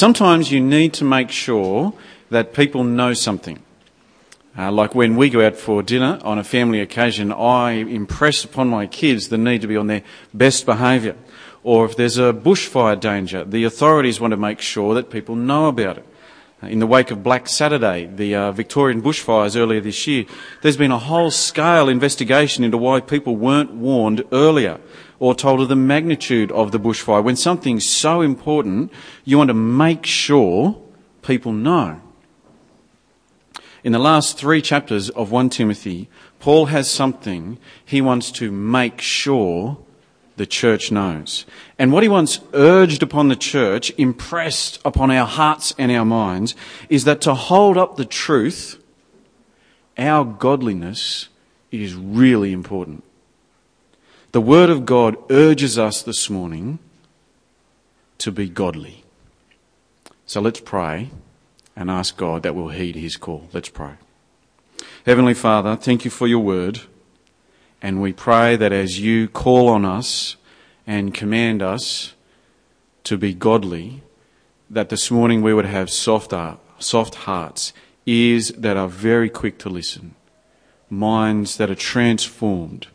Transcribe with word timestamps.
Sometimes 0.00 0.50
you 0.50 0.62
need 0.62 0.94
to 0.94 1.04
make 1.04 1.30
sure 1.30 1.92
that 2.30 2.54
people 2.54 2.84
know 2.84 3.12
something. 3.12 3.58
Uh, 4.56 4.72
like 4.72 4.94
when 4.94 5.14
we 5.14 5.28
go 5.28 5.46
out 5.46 5.56
for 5.56 5.82
dinner 5.82 6.18
on 6.22 6.38
a 6.38 6.42
family 6.42 6.80
occasion, 6.80 7.30
I 7.30 7.72
impress 7.72 8.42
upon 8.42 8.68
my 8.68 8.86
kids 8.86 9.28
the 9.28 9.36
need 9.36 9.60
to 9.60 9.66
be 9.66 9.76
on 9.76 9.88
their 9.88 10.02
best 10.32 10.64
behaviour. 10.64 11.16
Or 11.62 11.84
if 11.84 11.96
there's 11.96 12.16
a 12.16 12.32
bushfire 12.32 12.98
danger, 12.98 13.44
the 13.44 13.64
authorities 13.64 14.18
want 14.22 14.30
to 14.30 14.38
make 14.38 14.62
sure 14.62 14.94
that 14.94 15.10
people 15.10 15.36
know 15.36 15.66
about 15.66 15.98
it. 15.98 16.06
In 16.62 16.78
the 16.78 16.86
wake 16.86 17.10
of 17.10 17.22
Black 17.22 17.46
Saturday, 17.46 18.06
the 18.06 18.34
uh, 18.34 18.52
Victorian 18.52 19.02
bushfires 19.02 19.54
earlier 19.54 19.82
this 19.82 20.06
year, 20.06 20.24
there's 20.62 20.78
been 20.78 20.92
a 20.92 20.98
whole 20.98 21.30
scale 21.30 21.90
investigation 21.90 22.64
into 22.64 22.78
why 22.78 23.00
people 23.00 23.36
weren't 23.36 23.72
warned 23.72 24.24
earlier 24.32 24.80
or 25.20 25.34
told 25.34 25.60
of 25.60 25.68
the 25.68 25.76
magnitude 25.76 26.50
of 26.50 26.72
the 26.72 26.80
bushfire. 26.80 27.22
When 27.22 27.36
something's 27.36 27.88
so 27.88 28.22
important, 28.22 28.90
you 29.24 29.38
want 29.38 29.48
to 29.48 29.54
make 29.54 30.04
sure 30.06 30.82
people 31.22 31.52
know. 31.52 32.00
In 33.84 33.92
the 33.92 33.98
last 33.98 34.36
three 34.36 34.60
chapters 34.60 35.10
of 35.10 35.30
1 35.30 35.50
Timothy, 35.50 36.08
Paul 36.38 36.66
has 36.66 36.90
something 36.90 37.58
he 37.84 38.00
wants 38.00 38.32
to 38.32 38.50
make 38.50 39.00
sure 39.00 39.78
the 40.36 40.46
church 40.46 40.90
knows. 40.90 41.44
And 41.78 41.92
what 41.92 42.02
he 42.02 42.08
wants 42.08 42.40
urged 42.54 43.02
upon 43.02 43.28
the 43.28 43.36
church, 43.36 43.92
impressed 43.98 44.80
upon 44.86 45.10
our 45.10 45.26
hearts 45.26 45.74
and 45.78 45.92
our 45.92 46.04
minds, 46.04 46.54
is 46.88 47.04
that 47.04 47.20
to 47.22 47.34
hold 47.34 47.76
up 47.76 47.96
the 47.96 48.06
truth, 48.06 48.82
our 49.98 50.24
godliness 50.24 51.28
is 51.70 51.94
really 51.94 52.52
important. 52.52 53.04
The 54.32 54.40
Word 54.40 54.70
of 54.70 54.86
God 54.86 55.16
urges 55.28 55.76
us 55.76 56.04
this 56.04 56.30
morning 56.30 56.78
to 58.18 58.30
be 58.30 58.48
godly. 58.48 59.02
So 60.24 60.40
let's 60.40 60.60
pray 60.60 61.10
and 61.74 61.90
ask 61.90 62.16
God 62.16 62.44
that 62.44 62.54
we'll 62.54 62.68
heed 62.68 62.94
His 62.94 63.16
call. 63.16 63.48
Let's 63.52 63.70
pray. 63.70 63.94
Heavenly 65.04 65.34
Father, 65.34 65.74
thank 65.74 66.04
you 66.04 66.12
for 66.12 66.28
your 66.28 66.38
Word. 66.38 66.82
And 67.82 68.00
we 68.00 68.12
pray 68.12 68.54
that 68.54 68.70
as 68.70 69.00
you 69.00 69.26
call 69.26 69.68
on 69.68 69.84
us 69.84 70.36
and 70.86 71.12
command 71.12 71.60
us 71.60 72.14
to 73.02 73.18
be 73.18 73.34
godly, 73.34 74.02
that 74.68 74.90
this 74.90 75.10
morning 75.10 75.42
we 75.42 75.54
would 75.54 75.66
have 75.66 75.90
soft, 75.90 76.32
uh, 76.32 76.54
soft 76.78 77.16
hearts, 77.16 77.72
ears 78.06 78.50
that 78.50 78.76
are 78.76 78.86
very 78.86 79.28
quick 79.28 79.58
to 79.58 79.68
listen, 79.68 80.14
minds 80.88 81.56
that 81.56 81.68
are 81.68 81.74
transformed, 81.74 82.86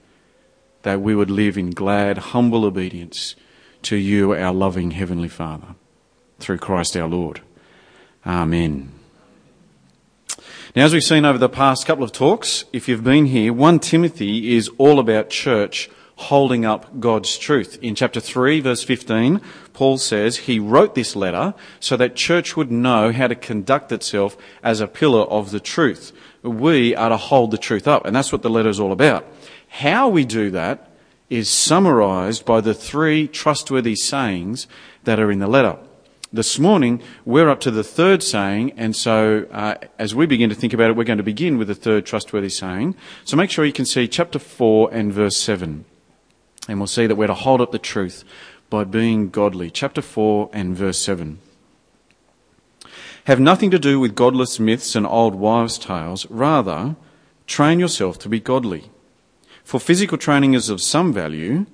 that 0.86 1.02
we 1.02 1.16
would 1.16 1.32
live 1.32 1.58
in 1.58 1.72
glad, 1.72 2.16
humble 2.16 2.64
obedience 2.64 3.36
to 3.82 3.96
you, 3.96 4.34
our 4.34 4.54
loving 4.54 4.92
Heavenly 4.92 5.28
Father, 5.28 5.74
through 6.38 6.60
Christ 6.60 6.96
our 6.96 7.08
Lord. 7.08 7.42
Amen. 8.24 8.92
Now, 10.76 10.86
as 10.86 10.94
we've 10.94 11.02
seen 11.02 11.26
over 11.26 11.40
the 11.40 11.50
past 11.50 11.88
couple 11.88 12.04
of 12.04 12.12
talks, 12.12 12.66
if 12.72 12.88
you've 12.88 13.04
been 13.04 13.26
here, 13.26 13.52
1 13.52 13.80
Timothy 13.80 14.56
is 14.56 14.70
all 14.78 15.00
about 15.00 15.32
church 15.32 15.90
holding 16.18 16.66
up 16.66 17.00
God's 17.00 17.36
truth. 17.40 17.80
In 17.82 17.96
chapter 17.96 18.20
3, 18.20 18.60
verse 18.60 18.84
15, 18.84 19.42
Paul 19.74 19.98
says 19.98 20.38
he 20.38 20.60
wrote 20.60 20.94
this 20.94 21.16
letter 21.16 21.56
so 21.80 21.98
that 21.98 22.16
church 22.16 22.56
would 22.56 22.72
know 22.72 23.12
how 23.12 23.26
to 23.26 23.36
conduct 23.36 23.92
itself 23.92 24.38
as 24.62 24.82
a 24.82 24.88
pillar 24.88 25.24
of 25.24 25.50
the 25.50 25.60
truth. 25.60 26.12
We 26.44 26.96
are 26.96 27.10
to 27.10 27.18
hold 27.18 27.50
the 27.50 27.58
truth 27.58 27.88
up, 27.88 28.06
and 28.06 28.16
that's 28.16 28.32
what 28.32 28.44
the 28.44 28.52
letter 28.52 28.70
is 28.70 28.80
all 28.80 28.92
about. 28.92 29.26
How 29.80 30.08
we 30.08 30.24
do 30.24 30.52
that 30.52 30.90
is 31.30 31.50
summarized 31.50 32.46
by 32.46 32.62
the 32.62 32.74
three 32.74 33.28
trustworthy 33.28 33.96
sayings 33.96 34.68
that 35.04 35.20
are 35.20 35.32
in 35.32 35.40
the 35.40 35.48
letter 35.48 35.78
this 36.32 36.60
morning, 36.60 37.02
we're 37.24 37.50
up 37.50 37.60
to 37.62 37.72
the 37.72 37.84
third 37.84 38.22
saying, 38.22 38.74
and 38.78 38.96
so 38.96 39.48
uh, 39.52 39.76
as 39.98 40.14
we 40.14 40.26
begin 40.26 40.50
to 40.50 40.56
think 40.56 40.74
about 40.74 40.90
it, 40.90 40.96
we're 40.96 41.04
going 41.04 41.18
to 41.18 41.24
begin 41.24 41.58
with 41.58 41.68
the 41.68 41.76
third 41.76 42.06
trustworthy 42.06 42.50
saying. 42.50 42.96
So 43.24 43.38
make 43.38 43.50
sure 43.50 43.66
you 43.66 43.74
can 43.74 43.86
see 43.86 44.08
chapter 44.08 44.40
4 44.40 44.94
and 44.94 45.12
verse 45.12 45.38
7. 45.38 45.86
And 46.68 46.80
we'll 46.80 46.88
see 46.88 47.08
that 47.08 47.16
we're 47.16 47.28
to 47.28 47.34
hold 47.34 47.62
up 47.62 47.72
the 47.72 47.80
truth 47.80 48.24
by 48.70 48.84
being 48.84 49.30
godly. 49.30 49.70
Chapter 49.70 50.02
4 50.02 50.50
and 50.54 50.76
verse 50.76 51.00
7. 51.00 51.40
Have 53.26 53.40
nothing 53.40 53.72
to 53.72 53.80
do 53.80 54.00
with 54.00 54.16
godless 54.16 54.60
myths 54.60 54.96
and 54.96 55.06
old 55.06 55.36
wives' 55.36 55.78
tales. 55.78 56.26
Rather, 56.30 56.96
train 57.48 57.80
yourself 57.80 58.20
to 58.20 58.30
be 58.30 58.40
godly. 58.40 58.90
For 59.66 59.80
physical 59.80 60.20
training 60.20 60.54
is 60.54 60.70
of 60.70 60.80
some 60.80 61.12
value, 61.12 61.66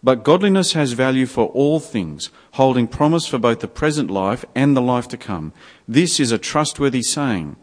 but 0.00 0.22
godliness 0.22 0.74
has 0.74 0.92
value 0.92 1.26
for 1.26 1.48
all 1.48 1.80
things, 1.80 2.30
holding 2.52 2.86
promise 2.86 3.26
for 3.26 3.38
both 3.38 3.58
the 3.58 3.68
present 3.68 4.12
life 4.12 4.44
and 4.54 4.76
the 4.76 4.80
life 4.80 5.08
to 5.08 5.16
come. 5.16 5.52
This 5.88 6.20
is 6.20 6.30
a 6.30 6.38
trustworthy 6.38 7.02
saying 7.02 7.56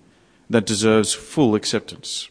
that 0.49 0.65
deserves 0.65 1.13
full 1.13 1.55
acceptance. 1.55 2.29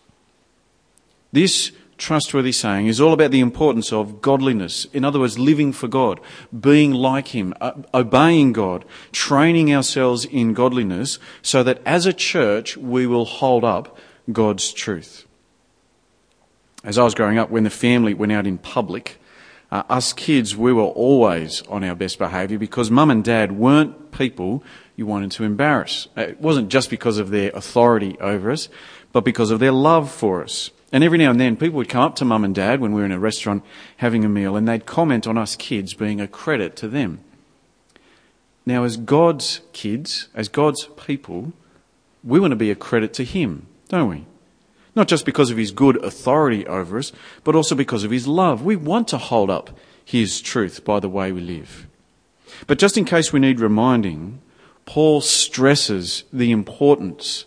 This 1.32 1.72
trustworthy 1.97 2.53
saying 2.53 2.88
is 2.88 3.00
all 3.00 3.15
about 3.15 3.31
the 3.31 3.41
importance 3.41 3.94
of 3.94 4.20
godliness. 4.20 4.84
In 4.93 5.03
other 5.03 5.19
words, 5.19 5.38
living 5.38 5.72
for 5.72 5.88
God, 5.88 6.20
being 6.59 6.93
like 6.93 7.28
Him, 7.28 7.54
uh, 7.62 7.72
obeying 7.94 8.53
God, 8.53 8.84
training 9.10 9.75
ourselves 9.75 10.26
in 10.26 10.53
godliness 10.53 11.19
so 11.41 11.62
that 11.62 11.81
as 11.87 12.04
a 12.04 12.12
church 12.12 12.76
we 12.76 13.06
will 13.06 13.25
hold 13.25 13.64
up 13.64 13.97
God's 14.31 14.70
truth. 14.70 15.26
As 16.84 16.98
I 16.98 17.04
was 17.04 17.15
growing 17.15 17.38
up, 17.38 17.50
when 17.50 17.65
the 17.65 17.70
family 17.70 18.12
went 18.15 18.32
out 18.32 18.47
in 18.47 18.59
public, 18.59 19.20
uh, 19.70 19.84
us 19.88 20.12
kids, 20.12 20.56
we 20.56 20.72
were 20.72 20.82
always 20.82 21.62
on 21.69 21.84
our 21.84 21.94
best 21.94 22.19
behaviour 22.19 22.59
because 22.59 22.91
mum 22.91 23.10
and 23.10 23.25
dad 23.25 23.53
weren't 23.53 24.10
people 24.10 24.62
you 24.97 25.06
wanted 25.06 25.31
to 25.32 25.44
embarrass. 25.44 26.09
Uh, 26.16 26.22
it 26.22 26.41
wasn't 26.41 26.69
just 26.69 26.91
because 26.91 27.19
of 27.19 27.31
their 27.31 27.50
authority 27.54 28.16
over 28.20 28.50
us, 28.50 28.69
but 29.12 29.25
because 29.25 29.50
of 29.50 29.60
their 29.60 29.72
love 29.72 30.10
for 30.10 30.43
us. 30.43 30.70
And 30.93 31.03
every 31.03 31.16
now 31.16 31.31
and 31.31 31.41
then 31.41 31.56
people 31.56 31.76
would 31.78 31.88
come 31.88 32.03
up 32.03 32.16
to 32.16 32.25
mum 32.25 32.44
and 32.44 32.54
dad 32.54 32.81
when 32.81 32.93
we 32.93 33.00
were 33.00 33.06
in 33.06 33.12
a 33.12 33.19
restaurant 33.19 33.64
having 33.97 34.25
a 34.25 34.28
meal 34.28 34.56
and 34.56 34.69
they'd 34.69 34.84
comment 34.84 35.26
on 35.26 35.38
us 35.38 35.56
kids 35.56 35.94
being 35.94 36.20
a 36.20 36.28
credit 36.28 36.76
to 36.76 36.88
them. 36.88 37.20
Now, 38.66 38.84
as 38.84 38.97
God's 38.97 39.60
kids, 39.72 40.28
as 40.34 40.49
God's 40.49 40.87
people, 40.97 41.53
we 42.22 42.38
want 42.38 42.53
to 42.53 42.56
be 42.56 42.70
a 42.70 42.76
credit 42.76 43.14
to 43.14 43.25
Him, 43.25 43.66
don't 43.88 44.09
we? 44.09 44.26
Not 44.94 45.08
just 45.08 45.25
because 45.25 45.50
of 45.50 45.56
his 45.56 45.70
good 45.70 46.03
authority 46.04 46.66
over 46.66 46.98
us, 46.98 47.12
but 47.44 47.54
also 47.54 47.75
because 47.75 48.04
of 48.04 48.10
his 48.10 48.26
love. 48.26 48.62
We 48.62 48.76
want 48.76 49.08
to 49.08 49.19
hold 49.19 49.50
up 49.50 49.70
his 50.04 50.41
truth 50.41 50.84
by 50.84 51.00
the 51.00 51.08
way 51.08 51.32
we 51.32 51.41
live. 51.41 51.86
But 52.66 52.78
just 52.78 52.98
in 52.98 53.04
case 53.04 53.32
we 53.32 53.41
need 53.41 53.60
reminding, 53.60 54.41
Paul 54.84 55.20
stresses 55.20 56.25
the 56.32 56.50
importance 56.50 57.47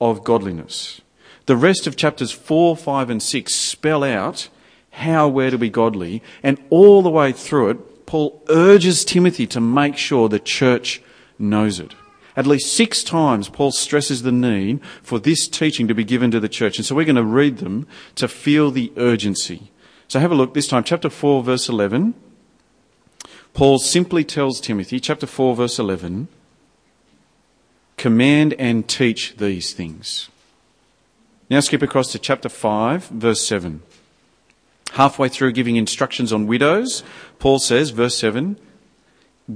of 0.00 0.24
godliness. 0.24 1.00
The 1.46 1.56
rest 1.56 1.86
of 1.86 1.96
chapters 1.96 2.30
4, 2.30 2.76
5, 2.76 3.10
and 3.10 3.22
6 3.22 3.54
spell 3.54 4.04
out 4.04 4.48
how 4.90 5.26
we're 5.28 5.50
to 5.50 5.58
be 5.58 5.70
godly, 5.70 6.22
and 6.42 6.62
all 6.68 7.02
the 7.02 7.10
way 7.10 7.32
through 7.32 7.70
it, 7.70 8.06
Paul 8.06 8.42
urges 8.48 9.04
Timothy 9.04 9.46
to 9.48 9.60
make 9.60 9.96
sure 9.96 10.28
the 10.28 10.38
church 10.38 11.00
knows 11.38 11.80
it. 11.80 11.94
At 12.34 12.46
least 12.46 12.72
six 12.72 13.04
times, 13.04 13.48
Paul 13.48 13.72
stresses 13.72 14.22
the 14.22 14.32
need 14.32 14.82
for 15.02 15.18
this 15.18 15.46
teaching 15.46 15.86
to 15.88 15.94
be 15.94 16.04
given 16.04 16.30
to 16.30 16.40
the 16.40 16.48
church. 16.48 16.78
And 16.78 16.86
so 16.86 16.94
we're 16.94 17.04
going 17.04 17.16
to 17.16 17.24
read 17.24 17.58
them 17.58 17.86
to 18.14 18.26
feel 18.26 18.70
the 18.70 18.92
urgency. 18.96 19.70
So 20.08 20.18
have 20.18 20.32
a 20.32 20.34
look 20.34 20.54
this 20.54 20.68
time, 20.68 20.84
chapter 20.84 21.10
4, 21.10 21.42
verse 21.42 21.68
11. 21.68 22.14
Paul 23.52 23.78
simply 23.78 24.24
tells 24.24 24.60
Timothy, 24.60 24.98
chapter 24.98 25.26
4, 25.26 25.56
verse 25.56 25.78
11, 25.78 26.28
command 27.98 28.54
and 28.54 28.88
teach 28.88 29.36
these 29.36 29.74
things. 29.74 30.30
Now 31.50 31.60
skip 31.60 31.82
across 31.82 32.12
to 32.12 32.18
chapter 32.18 32.48
5, 32.48 33.08
verse 33.08 33.46
7. 33.46 33.82
Halfway 34.92 35.28
through 35.28 35.52
giving 35.52 35.76
instructions 35.76 36.32
on 36.32 36.46
widows, 36.46 37.02
Paul 37.38 37.58
says, 37.58 37.90
verse 37.90 38.16
7, 38.16 38.58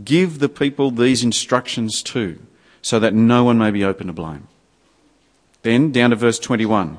give 0.04 0.40
the 0.40 0.48
people 0.50 0.90
these 0.90 1.24
instructions 1.24 2.02
too 2.02 2.38
so 2.86 3.00
that 3.00 3.12
no 3.12 3.42
one 3.42 3.58
may 3.58 3.72
be 3.72 3.82
open 3.82 4.06
to 4.06 4.12
blame. 4.12 4.46
Then 5.62 5.90
down 5.90 6.10
to 6.10 6.16
verse 6.16 6.38
21. 6.38 6.98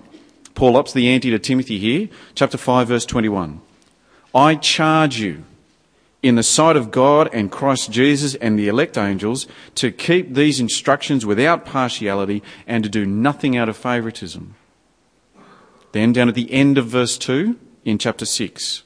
Paul 0.54 0.75
ups 0.75 0.92
the 0.92 1.07
ante 1.07 1.30
to 1.30 1.39
Timothy 1.39 1.80
here, 1.80 2.10
chapter 2.36 2.57
5, 2.57 2.89
verse 2.89 3.06
21. 3.06 3.62
I 4.36 4.56
charge 4.56 5.18
you 5.18 5.45
in 6.22 6.36
the 6.36 6.44
sight 6.44 6.75
of 6.75 6.92
God 6.92 7.30
and 7.31 7.50
Christ 7.50 7.89
Jesus 7.89 8.36
and 8.36 8.60
the 8.60 8.68
elect 8.68 8.98
angels 8.98 9.48
to 9.75 9.89
keep 9.89 10.34
these 10.34 10.60
instructions 10.60 11.25
without 11.25 11.66
partiality 11.66 12.44
and 12.68 12.84
to 12.84 12.89
do 12.89 13.06
nothing 13.06 13.56
out 13.56 13.69
of 13.69 13.78
favoritism. 13.78 14.56
Then 15.94 16.12
down 16.12 16.28
at 16.28 16.36
the 16.36 16.51
end 16.51 16.78
of 16.78 16.88
verse 16.88 17.18
2 17.18 17.57
in 17.86 17.98
chapter 17.98 18.25
6. 18.25 18.84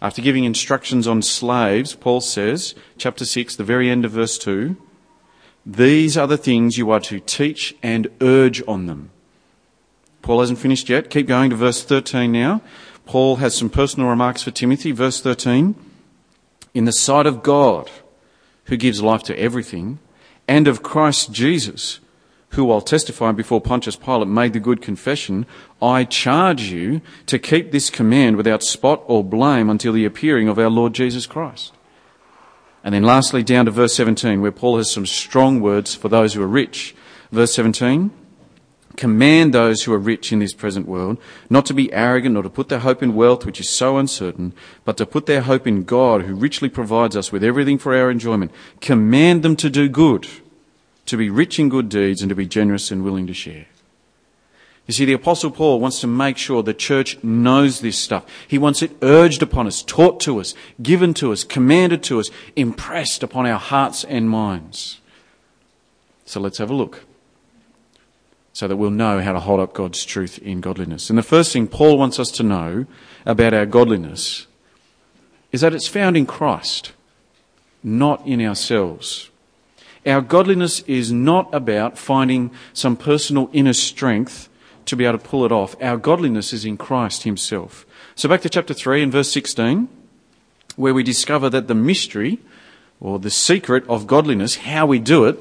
After 0.00 0.22
giving 0.22 0.44
instructions 0.44 1.06
on 1.06 1.20
slaves, 1.20 1.94
Paul 1.94 2.22
says, 2.22 2.74
chapter 2.96 3.26
6, 3.26 3.56
the 3.56 3.62
very 3.62 3.90
end 3.90 4.06
of 4.06 4.12
verse 4.12 4.38
2, 4.38 4.78
these 5.64 6.16
are 6.16 6.26
the 6.26 6.38
things 6.38 6.78
you 6.78 6.90
are 6.90 7.00
to 7.00 7.20
teach 7.20 7.74
and 7.82 8.08
urge 8.20 8.62
on 8.66 8.86
them. 8.86 9.10
Paul 10.22 10.40
hasn't 10.40 10.58
finished 10.58 10.88
yet. 10.88 11.10
Keep 11.10 11.28
going 11.28 11.50
to 11.50 11.56
verse 11.56 11.82
13 11.82 12.30
now. 12.30 12.62
Paul 13.06 13.36
has 13.36 13.54
some 13.56 13.70
personal 13.70 14.08
remarks 14.08 14.42
for 14.42 14.50
Timothy. 14.50 14.92
Verse 14.92 15.20
13. 15.20 15.74
In 16.74 16.84
the 16.84 16.92
sight 16.92 17.26
of 17.26 17.42
God, 17.42 17.90
who 18.64 18.76
gives 18.76 19.02
life 19.02 19.22
to 19.24 19.38
everything, 19.38 19.98
and 20.46 20.68
of 20.68 20.82
Christ 20.82 21.32
Jesus, 21.32 22.00
who, 22.50 22.64
while 22.64 22.80
testifying 22.80 23.36
before 23.36 23.60
Pontius 23.60 23.96
Pilate, 23.96 24.28
made 24.28 24.52
the 24.52 24.60
good 24.60 24.82
confession, 24.82 25.46
I 25.80 26.04
charge 26.04 26.62
you 26.62 27.00
to 27.26 27.38
keep 27.38 27.70
this 27.70 27.90
command 27.90 28.36
without 28.36 28.62
spot 28.62 29.02
or 29.06 29.24
blame 29.24 29.70
until 29.70 29.92
the 29.92 30.04
appearing 30.04 30.48
of 30.48 30.58
our 30.58 30.70
Lord 30.70 30.92
Jesus 30.92 31.26
Christ. 31.26 31.72
And 32.82 32.94
then 32.94 33.02
lastly, 33.02 33.42
down 33.42 33.66
to 33.66 33.70
verse 33.70 33.94
17, 33.94 34.40
where 34.40 34.52
Paul 34.52 34.78
has 34.78 34.90
some 34.90 35.06
strong 35.06 35.60
words 35.60 35.94
for 35.94 36.08
those 36.08 36.34
who 36.34 36.42
are 36.42 36.48
rich. 36.48 36.94
Verse 37.30 37.52
17, 37.54 38.10
command 38.96 39.54
those 39.54 39.84
who 39.84 39.92
are 39.92 39.98
rich 39.98 40.32
in 40.32 40.40
this 40.40 40.52
present 40.52 40.86
world 40.86 41.16
not 41.48 41.64
to 41.66 41.74
be 41.74 41.92
arrogant 41.92 42.36
or 42.36 42.42
to 42.42 42.50
put 42.50 42.68
their 42.68 42.80
hope 42.80 43.02
in 43.02 43.14
wealth, 43.14 43.46
which 43.46 43.60
is 43.60 43.68
so 43.68 43.98
uncertain, 43.98 44.52
but 44.84 44.96
to 44.96 45.06
put 45.06 45.26
their 45.26 45.42
hope 45.42 45.66
in 45.66 45.84
God, 45.84 46.22
who 46.22 46.34
richly 46.34 46.68
provides 46.68 47.16
us 47.16 47.30
with 47.30 47.44
everything 47.44 47.78
for 47.78 47.94
our 47.94 48.10
enjoyment. 48.10 48.50
Command 48.80 49.42
them 49.42 49.56
to 49.56 49.70
do 49.70 49.88
good, 49.88 50.26
to 51.06 51.16
be 51.16 51.30
rich 51.30 51.58
in 51.58 51.68
good 51.68 51.88
deeds, 51.88 52.20
and 52.20 52.28
to 52.30 52.34
be 52.34 52.46
generous 52.46 52.90
and 52.90 53.04
willing 53.04 53.26
to 53.26 53.34
share. 53.34 53.66
You 54.90 54.94
see, 54.94 55.04
the 55.04 55.12
Apostle 55.12 55.52
Paul 55.52 55.78
wants 55.78 56.00
to 56.00 56.08
make 56.08 56.36
sure 56.36 56.64
the 56.64 56.74
church 56.74 57.22
knows 57.22 57.78
this 57.78 57.96
stuff. 57.96 58.26
He 58.48 58.58
wants 58.58 58.82
it 58.82 58.90
urged 59.02 59.40
upon 59.40 59.68
us, 59.68 59.84
taught 59.84 60.18
to 60.22 60.40
us, 60.40 60.52
given 60.82 61.14
to 61.14 61.30
us, 61.30 61.44
commanded 61.44 62.02
to 62.02 62.18
us, 62.18 62.28
impressed 62.56 63.22
upon 63.22 63.46
our 63.46 63.60
hearts 63.60 64.02
and 64.02 64.28
minds. 64.28 65.00
So 66.24 66.40
let's 66.40 66.58
have 66.58 66.70
a 66.70 66.74
look 66.74 67.04
so 68.52 68.66
that 68.66 68.78
we'll 68.78 68.90
know 68.90 69.20
how 69.20 69.32
to 69.32 69.38
hold 69.38 69.60
up 69.60 69.74
God's 69.74 70.04
truth 70.04 70.40
in 70.40 70.60
godliness. 70.60 71.08
And 71.08 71.16
the 71.16 71.22
first 71.22 71.52
thing 71.52 71.68
Paul 71.68 71.96
wants 71.96 72.18
us 72.18 72.32
to 72.32 72.42
know 72.42 72.86
about 73.24 73.54
our 73.54 73.66
godliness 73.66 74.48
is 75.52 75.60
that 75.60 75.72
it's 75.72 75.86
found 75.86 76.16
in 76.16 76.26
Christ, 76.26 76.90
not 77.84 78.26
in 78.26 78.44
ourselves. 78.44 79.30
Our 80.04 80.20
godliness 80.20 80.80
is 80.88 81.12
not 81.12 81.48
about 81.54 81.96
finding 81.96 82.50
some 82.72 82.96
personal 82.96 83.50
inner 83.52 83.72
strength 83.72 84.48
to 84.86 84.96
be 84.96 85.04
able 85.04 85.18
to 85.18 85.24
pull 85.24 85.44
it 85.44 85.52
off. 85.52 85.76
Our 85.80 85.96
godliness 85.96 86.52
is 86.52 86.64
in 86.64 86.76
Christ 86.76 87.22
Himself. 87.22 87.86
So 88.14 88.28
back 88.28 88.42
to 88.42 88.48
chapter 88.48 88.74
3 88.74 89.02
and 89.02 89.12
verse 89.12 89.32
16, 89.32 89.88
where 90.76 90.94
we 90.94 91.02
discover 91.02 91.50
that 91.50 91.68
the 91.68 91.74
mystery 91.74 92.38
or 93.00 93.18
the 93.18 93.30
secret 93.30 93.84
of 93.88 94.06
godliness, 94.06 94.56
how 94.56 94.86
we 94.86 94.98
do 94.98 95.24
it, 95.24 95.38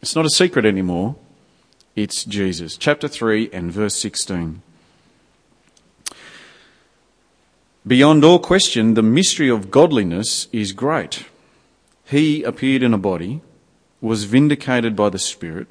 it's 0.00 0.16
not 0.16 0.24
a 0.24 0.30
secret 0.30 0.64
anymore. 0.64 1.16
It's 1.94 2.24
Jesus. 2.24 2.76
Chapter 2.76 3.08
3 3.08 3.50
and 3.52 3.70
verse 3.70 3.94
16. 3.96 4.62
Beyond 7.86 8.24
all 8.24 8.38
question, 8.38 8.94
the 8.94 9.02
mystery 9.02 9.48
of 9.48 9.70
godliness 9.70 10.48
is 10.52 10.72
great. 10.72 11.24
He 12.04 12.42
appeared 12.42 12.82
in 12.82 12.94
a 12.94 12.98
body, 12.98 13.40
was 14.00 14.24
vindicated 14.24 14.94
by 14.94 15.10
the 15.10 15.18
Spirit, 15.18 15.66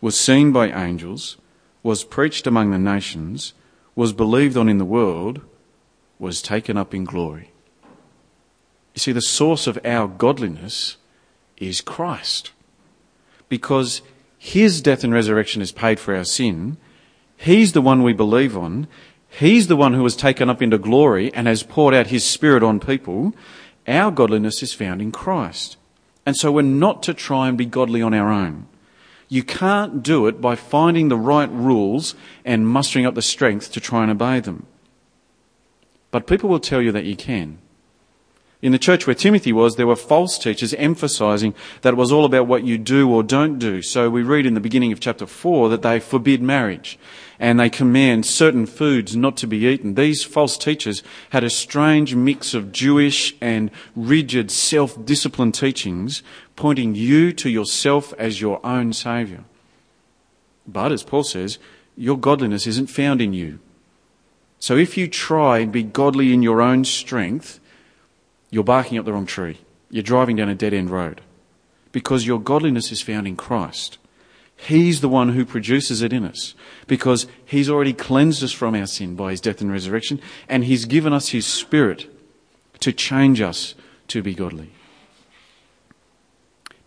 was 0.00 0.18
seen 0.18 0.52
by 0.52 0.70
angels, 0.70 1.36
was 1.82 2.04
preached 2.04 2.46
among 2.46 2.70
the 2.70 2.78
nations, 2.78 3.54
was 3.94 4.12
believed 4.12 4.56
on 4.56 4.68
in 4.68 4.78
the 4.78 4.84
world, 4.84 5.40
was 6.18 6.40
taken 6.40 6.76
up 6.76 6.94
in 6.94 7.04
glory. 7.04 7.50
You 8.94 9.00
see, 9.00 9.12
the 9.12 9.20
source 9.20 9.66
of 9.66 9.78
our 9.84 10.06
godliness 10.06 10.96
is 11.56 11.80
Christ. 11.80 12.52
Because 13.48 14.02
his 14.38 14.80
death 14.82 15.04
and 15.04 15.12
resurrection 15.12 15.60
has 15.60 15.72
paid 15.72 16.00
for 16.00 16.14
our 16.16 16.24
sin. 16.24 16.76
He's 17.36 17.72
the 17.72 17.80
one 17.80 18.02
we 18.02 18.12
believe 18.12 18.56
on. 18.56 18.86
He's 19.28 19.68
the 19.68 19.76
one 19.76 19.94
who 19.94 20.02
has 20.02 20.16
taken 20.16 20.50
up 20.50 20.60
into 20.60 20.78
glory 20.78 21.32
and 21.32 21.46
has 21.46 21.62
poured 21.62 21.94
out 21.94 22.08
his 22.08 22.24
spirit 22.24 22.62
on 22.62 22.80
people. 22.80 23.34
Our 23.88 24.10
godliness 24.10 24.62
is 24.62 24.74
found 24.74 25.00
in 25.00 25.10
Christ. 25.10 25.76
And 26.26 26.36
so 26.36 26.52
we're 26.52 26.62
not 26.62 27.02
to 27.04 27.14
try 27.14 27.48
and 27.48 27.56
be 27.56 27.64
godly 27.64 28.02
on 28.02 28.14
our 28.14 28.30
own. 28.30 28.66
You 29.32 29.42
can't 29.42 30.02
do 30.02 30.26
it 30.26 30.42
by 30.42 30.56
finding 30.56 31.08
the 31.08 31.16
right 31.16 31.50
rules 31.50 32.14
and 32.44 32.68
mustering 32.68 33.06
up 33.06 33.14
the 33.14 33.22
strength 33.22 33.72
to 33.72 33.80
try 33.80 34.02
and 34.02 34.12
obey 34.12 34.40
them. 34.40 34.66
But 36.10 36.26
people 36.26 36.50
will 36.50 36.60
tell 36.60 36.82
you 36.82 36.92
that 36.92 37.06
you 37.06 37.16
can. 37.16 37.56
In 38.62 38.70
the 38.70 38.78
church 38.78 39.08
where 39.08 39.14
Timothy 39.14 39.52
was, 39.52 39.74
there 39.74 39.88
were 39.88 39.96
false 39.96 40.38
teachers 40.38 40.72
emphasizing 40.74 41.52
that 41.80 41.94
it 41.94 41.96
was 41.96 42.12
all 42.12 42.24
about 42.24 42.46
what 42.46 42.62
you 42.62 42.78
do 42.78 43.10
or 43.10 43.24
don't 43.24 43.58
do. 43.58 43.82
So 43.82 44.08
we 44.08 44.22
read 44.22 44.46
in 44.46 44.54
the 44.54 44.60
beginning 44.60 44.92
of 44.92 45.00
chapter 45.00 45.26
4 45.26 45.68
that 45.70 45.82
they 45.82 45.98
forbid 45.98 46.40
marriage 46.40 46.96
and 47.40 47.58
they 47.58 47.68
command 47.68 48.24
certain 48.24 48.66
foods 48.66 49.16
not 49.16 49.36
to 49.38 49.48
be 49.48 49.66
eaten. 49.66 49.94
These 49.94 50.22
false 50.22 50.56
teachers 50.56 51.02
had 51.30 51.42
a 51.42 51.50
strange 51.50 52.14
mix 52.14 52.54
of 52.54 52.70
Jewish 52.70 53.34
and 53.40 53.68
rigid 53.96 54.52
self-discipline 54.52 55.50
teachings 55.50 56.22
pointing 56.54 56.94
you 56.94 57.32
to 57.32 57.50
yourself 57.50 58.14
as 58.16 58.40
your 58.40 58.64
own 58.64 58.92
saviour. 58.92 59.42
But 60.68 60.92
as 60.92 61.02
Paul 61.02 61.24
says, 61.24 61.58
your 61.96 62.16
godliness 62.16 62.68
isn't 62.68 62.90
found 62.90 63.20
in 63.20 63.32
you. 63.32 63.58
So 64.60 64.76
if 64.76 64.96
you 64.96 65.08
try 65.08 65.58
and 65.58 65.72
be 65.72 65.82
godly 65.82 66.32
in 66.32 66.42
your 66.42 66.62
own 66.62 66.84
strength, 66.84 67.58
you're 68.52 68.62
barking 68.62 68.98
up 68.98 69.06
the 69.06 69.14
wrong 69.14 69.26
tree. 69.26 69.58
You're 69.90 70.02
driving 70.02 70.36
down 70.36 70.50
a 70.50 70.54
dead 70.54 70.74
end 70.74 70.90
road. 70.90 71.22
Because 71.90 72.26
your 72.26 72.38
godliness 72.38 72.92
is 72.92 73.00
found 73.00 73.26
in 73.26 73.34
Christ. 73.34 73.96
He's 74.54 75.00
the 75.00 75.08
one 75.08 75.30
who 75.30 75.46
produces 75.46 76.02
it 76.02 76.12
in 76.12 76.22
us. 76.22 76.54
Because 76.86 77.26
He's 77.44 77.70
already 77.70 77.94
cleansed 77.94 78.44
us 78.44 78.52
from 78.52 78.74
our 78.74 78.86
sin 78.86 79.16
by 79.16 79.30
His 79.30 79.40
death 79.40 79.62
and 79.62 79.72
resurrection. 79.72 80.20
And 80.48 80.64
He's 80.64 80.84
given 80.84 81.14
us 81.14 81.30
His 81.30 81.46
Spirit 81.46 82.14
to 82.80 82.92
change 82.92 83.40
us 83.40 83.74
to 84.08 84.22
be 84.22 84.34
godly. 84.34 84.70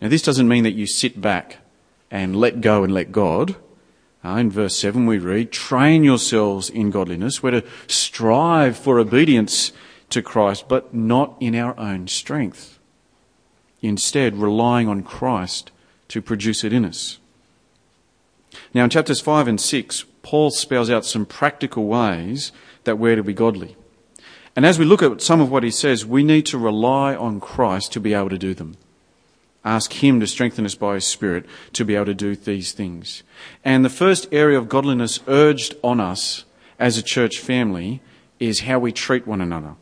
Now, 0.00 0.08
this 0.08 0.22
doesn't 0.22 0.46
mean 0.46 0.62
that 0.64 0.74
you 0.74 0.86
sit 0.86 1.20
back 1.20 1.58
and 2.12 2.36
let 2.36 2.60
go 2.60 2.84
and 2.84 2.94
let 2.94 3.10
God. 3.10 3.56
Uh, 4.24 4.36
in 4.36 4.50
verse 4.50 4.76
7, 4.76 5.04
we 5.04 5.18
read, 5.18 5.50
Train 5.50 6.04
yourselves 6.04 6.70
in 6.70 6.90
godliness. 6.90 7.42
We're 7.42 7.60
to 7.60 7.64
strive 7.88 8.76
for 8.76 9.00
obedience 9.00 9.72
to 10.10 10.22
Christ, 10.22 10.68
but 10.68 10.94
not 10.94 11.36
in 11.40 11.54
our 11.54 11.78
own 11.78 12.08
strength. 12.08 12.78
Instead, 13.82 14.36
relying 14.36 14.88
on 14.88 15.02
Christ 15.02 15.70
to 16.08 16.22
produce 16.22 16.64
it 16.64 16.72
in 16.72 16.84
us. 16.84 17.18
Now, 18.72 18.84
in 18.84 18.90
chapters 18.90 19.20
5 19.20 19.48
and 19.48 19.60
6, 19.60 20.04
Paul 20.22 20.50
spells 20.50 20.90
out 20.90 21.04
some 21.04 21.26
practical 21.26 21.86
ways 21.86 22.52
that 22.84 22.98
we're 22.98 23.16
to 23.16 23.22
be 23.22 23.34
godly. 23.34 23.76
And 24.54 24.64
as 24.64 24.78
we 24.78 24.84
look 24.84 25.02
at 25.02 25.20
some 25.20 25.40
of 25.40 25.50
what 25.50 25.62
he 25.62 25.70
says, 25.70 26.06
we 26.06 26.24
need 26.24 26.46
to 26.46 26.58
rely 26.58 27.14
on 27.14 27.40
Christ 27.40 27.92
to 27.92 28.00
be 28.00 28.14
able 28.14 28.30
to 28.30 28.38
do 28.38 28.54
them. 28.54 28.76
Ask 29.64 29.92
Him 29.94 30.20
to 30.20 30.28
strengthen 30.28 30.64
us 30.64 30.76
by 30.76 30.94
His 30.94 31.04
Spirit 31.04 31.44
to 31.72 31.84
be 31.84 31.96
able 31.96 32.06
to 32.06 32.14
do 32.14 32.36
these 32.36 32.70
things. 32.70 33.24
And 33.64 33.84
the 33.84 33.90
first 33.90 34.28
area 34.32 34.56
of 34.56 34.68
godliness 34.68 35.18
urged 35.26 35.74
on 35.82 35.98
us 35.98 36.44
as 36.78 36.96
a 36.96 37.02
church 37.02 37.40
family 37.40 38.00
is 38.38 38.60
how 38.60 38.78
we 38.78 38.92
treat 38.92 39.26
one 39.26 39.40
another 39.40 39.74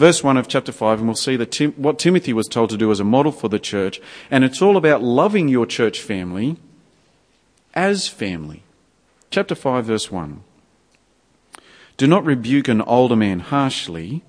verse 0.00 0.24
1 0.24 0.38
of 0.38 0.48
chapter 0.48 0.72
5, 0.72 1.00
and 1.00 1.08
we'll 1.08 1.14
see 1.14 1.36
that 1.36 1.52
Tim, 1.52 1.72
what 1.72 1.98
Timothy 1.98 2.32
was 2.32 2.48
told 2.48 2.70
to 2.70 2.78
do 2.78 2.90
as 2.90 3.00
a 3.00 3.04
model 3.04 3.30
for 3.30 3.50
the 3.50 3.58
church. 3.58 4.00
And 4.30 4.44
it's 4.44 4.62
all 4.62 4.78
about 4.78 5.02
loving 5.02 5.46
your 5.46 5.66
church 5.66 6.00
family 6.00 6.56
as 7.74 8.08
family. 8.08 8.62
Chapter 9.30 9.54
5, 9.54 9.84
verse 9.84 10.10
1. 10.10 10.42
Do 11.98 12.06
not 12.06 12.24
rebuke 12.24 12.66
an 12.66 12.80
older 12.80 13.14
man 13.14 13.40
harshly, 13.40 14.24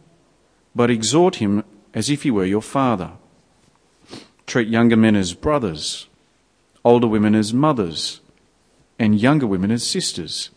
but 0.76 0.92
exhort 0.92 1.36
him 1.36 1.64
as 1.94 2.10
if 2.10 2.24
he 2.24 2.32
were 2.32 2.44
your 2.44 2.62
father. 2.62 3.14
Treat 4.46 4.68
younger 4.68 4.98
men 4.98 5.16
as 5.16 5.34
brothers, 5.34 6.10
older 6.84 7.08
women 7.08 7.34
as 7.34 7.54
mothers, 7.54 8.20
and 9.00 9.22
younger 9.22 9.48
women 9.48 9.72
as 9.72 9.88
sisters, 9.88 10.50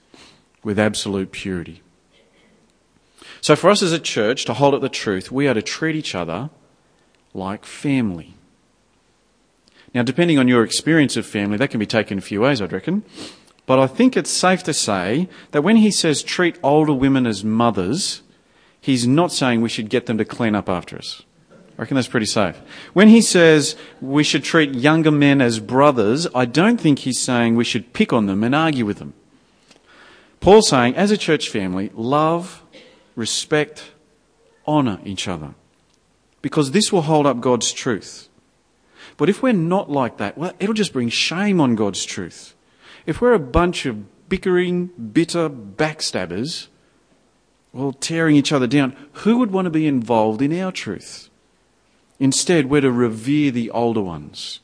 with 0.64 0.76
absolute 0.76 1.30
purity. 1.30 1.83
So 3.44 3.54
for 3.56 3.68
us 3.68 3.82
as 3.82 3.92
a 3.92 3.98
church 3.98 4.46
to 4.46 4.54
hold 4.54 4.72
up 4.72 4.80
the 4.80 4.88
truth, 4.88 5.30
we 5.30 5.46
are 5.48 5.52
to 5.52 5.60
treat 5.60 5.96
each 5.96 6.14
other 6.14 6.48
like 7.34 7.66
family. 7.66 8.32
Now, 9.92 10.02
depending 10.02 10.38
on 10.38 10.48
your 10.48 10.64
experience 10.64 11.18
of 11.18 11.26
family, 11.26 11.58
that 11.58 11.68
can 11.68 11.78
be 11.78 11.84
taken 11.84 12.16
a 12.16 12.22
few 12.22 12.40
ways, 12.40 12.62
I'd 12.62 12.72
reckon. 12.72 13.04
But 13.66 13.78
I 13.78 13.86
think 13.86 14.16
it's 14.16 14.30
safe 14.30 14.62
to 14.62 14.72
say 14.72 15.28
that 15.50 15.60
when 15.60 15.76
he 15.76 15.90
says 15.90 16.22
treat 16.22 16.58
older 16.62 16.94
women 16.94 17.26
as 17.26 17.44
mothers, 17.44 18.22
he's 18.80 19.06
not 19.06 19.30
saying 19.30 19.60
we 19.60 19.68
should 19.68 19.90
get 19.90 20.06
them 20.06 20.16
to 20.16 20.24
clean 20.24 20.54
up 20.54 20.70
after 20.70 20.96
us. 20.96 21.22
I 21.52 21.82
reckon 21.82 21.96
that's 21.96 22.08
pretty 22.08 22.24
safe. 22.24 22.56
When 22.94 23.08
he 23.08 23.20
says 23.20 23.76
we 24.00 24.24
should 24.24 24.42
treat 24.42 24.74
younger 24.74 25.10
men 25.10 25.42
as 25.42 25.60
brothers, 25.60 26.26
I 26.34 26.46
don't 26.46 26.80
think 26.80 27.00
he's 27.00 27.20
saying 27.20 27.56
we 27.56 27.64
should 27.64 27.92
pick 27.92 28.10
on 28.10 28.24
them 28.24 28.42
and 28.42 28.54
argue 28.54 28.86
with 28.86 28.96
them. 28.96 29.12
Paul's 30.40 30.70
saying, 30.70 30.96
as 30.96 31.10
a 31.10 31.18
church 31.18 31.50
family, 31.50 31.90
love 31.94 32.63
respect, 33.14 33.92
honour 34.66 35.00
each 35.04 35.28
other. 35.28 35.54
Because 36.42 36.70
this 36.70 36.92
will 36.92 37.02
hold 37.02 37.26
up 37.26 37.40
God's 37.40 37.72
truth. 37.72 38.28
But 39.16 39.28
if 39.28 39.42
we're 39.42 39.52
not 39.52 39.90
like 39.90 40.18
that, 40.18 40.36
well, 40.36 40.52
it'll 40.58 40.74
just 40.74 40.92
bring 40.92 41.08
shame 41.08 41.60
on 41.60 41.74
God's 41.74 42.04
truth. 42.04 42.54
If 43.06 43.20
we're 43.20 43.32
a 43.32 43.38
bunch 43.38 43.86
of 43.86 44.28
bickering, 44.28 44.86
bitter 44.86 45.48
backstabbers, 45.48 46.68
well, 47.72 47.92
tearing 47.92 48.36
each 48.36 48.52
other 48.52 48.66
down, 48.66 48.96
who 49.12 49.38
would 49.38 49.52
want 49.52 49.66
to 49.66 49.70
be 49.70 49.86
involved 49.86 50.42
in 50.42 50.58
our 50.58 50.72
truth? 50.72 51.28
Instead, 52.18 52.66
we're 52.66 52.80
to 52.80 52.92
revere 52.92 53.50
the 53.50 53.70
older 53.70 54.00
ones. 54.00 54.60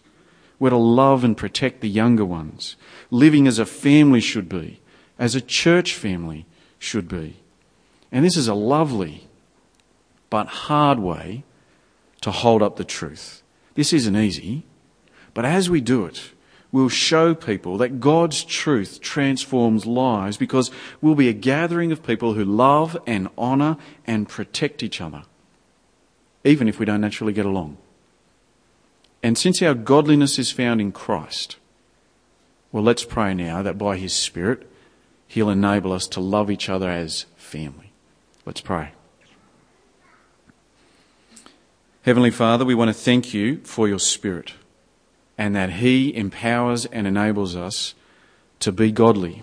We're 0.58 0.70
to 0.70 0.76
love 0.76 1.24
and 1.24 1.36
protect 1.36 1.80
the 1.80 1.88
younger 1.88 2.24
ones, 2.24 2.76
living 3.10 3.46
as 3.46 3.58
a 3.58 3.66
family 3.66 4.20
should 4.20 4.48
be, 4.48 4.80
as 5.18 5.34
a 5.34 5.40
church 5.40 5.94
family 5.94 6.46
should 6.78 7.08
be. 7.08 7.39
And 8.12 8.24
this 8.24 8.36
is 8.36 8.48
a 8.48 8.54
lovely 8.54 9.28
but 10.30 10.46
hard 10.46 10.98
way 10.98 11.44
to 12.20 12.30
hold 12.30 12.62
up 12.62 12.76
the 12.76 12.84
truth. 12.84 13.42
This 13.74 13.92
isn't 13.92 14.16
easy, 14.16 14.64
but 15.34 15.44
as 15.44 15.70
we 15.70 15.80
do 15.80 16.04
it, 16.06 16.32
we'll 16.72 16.88
show 16.88 17.34
people 17.34 17.78
that 17.78 18.00
God's 18.00 18.44
truth 18.44 19.00
transforms 19.00 19.86
lives 19.86 20.36
because 20.36 20.70
we'll 21.00 21.14
be 21.14 21.28
a 21.28 21.32
gathering 21.32 21.92
of 21.92 22.02
people 22.02 22.34
who 22.34 22.44
love 22.44 22.96
and 23.06 23.28
honour 23.38 23.76
and 24.06 24.28
protect 24.28 24.82
each 24.82 25.00
other, 25.00 25.22
even 26.44 26.68
if 26.68 26.78
we 26.78 26.86
don't 26.86 27.00
naturally 27.00 27.32
get 27.32 27.46
along. 27.46 27.76
And 29.22 29.36
since 29.36 29.60
our 29.62 29.74
godliness 29.74 30.38
is 30.38 30.50
found 30.50 30.80
in 30.80 30.92
Christ, 30.92 31.56
well, 32.72 32.82
let's 32.82 33.04
pray 33.04 33.34
now 33.34 33.62
that 33.62 33.78
by 33.78 33.96
His 33.96 34.12
Spirit, 34.12 34.66
He'll 35.26 35.50
enable 35.50 35.92
us 35.92 36.06
to 36.08 36.20
love 36.20 36.50
each 36.50 36.68
other 36.68 36.88
as 36.88 37.26
family. 37.36 37.89
Let's 38.46 38.60
pray. 38.60 38.92
Heavenly 42.02 42.30
Father, 42.30 42.64
we 42.64 42.74
want 42.74 42.88
to 42.88 42.94
thank 42.94 43.34
you 43.34 43.60
for 43.64 43.86
your 43.86 43.98
Spirit 43.98 44.54
and 45.36 45.54
that 45.54 45.74
He 45.74 46.14
empowers 46.14 46.86
and 46.86 47.06
enables 47.06 47.54
us 47.54 47.94
to 48.60 48.72
be 48.72 48.90
godly. 48.90 49.42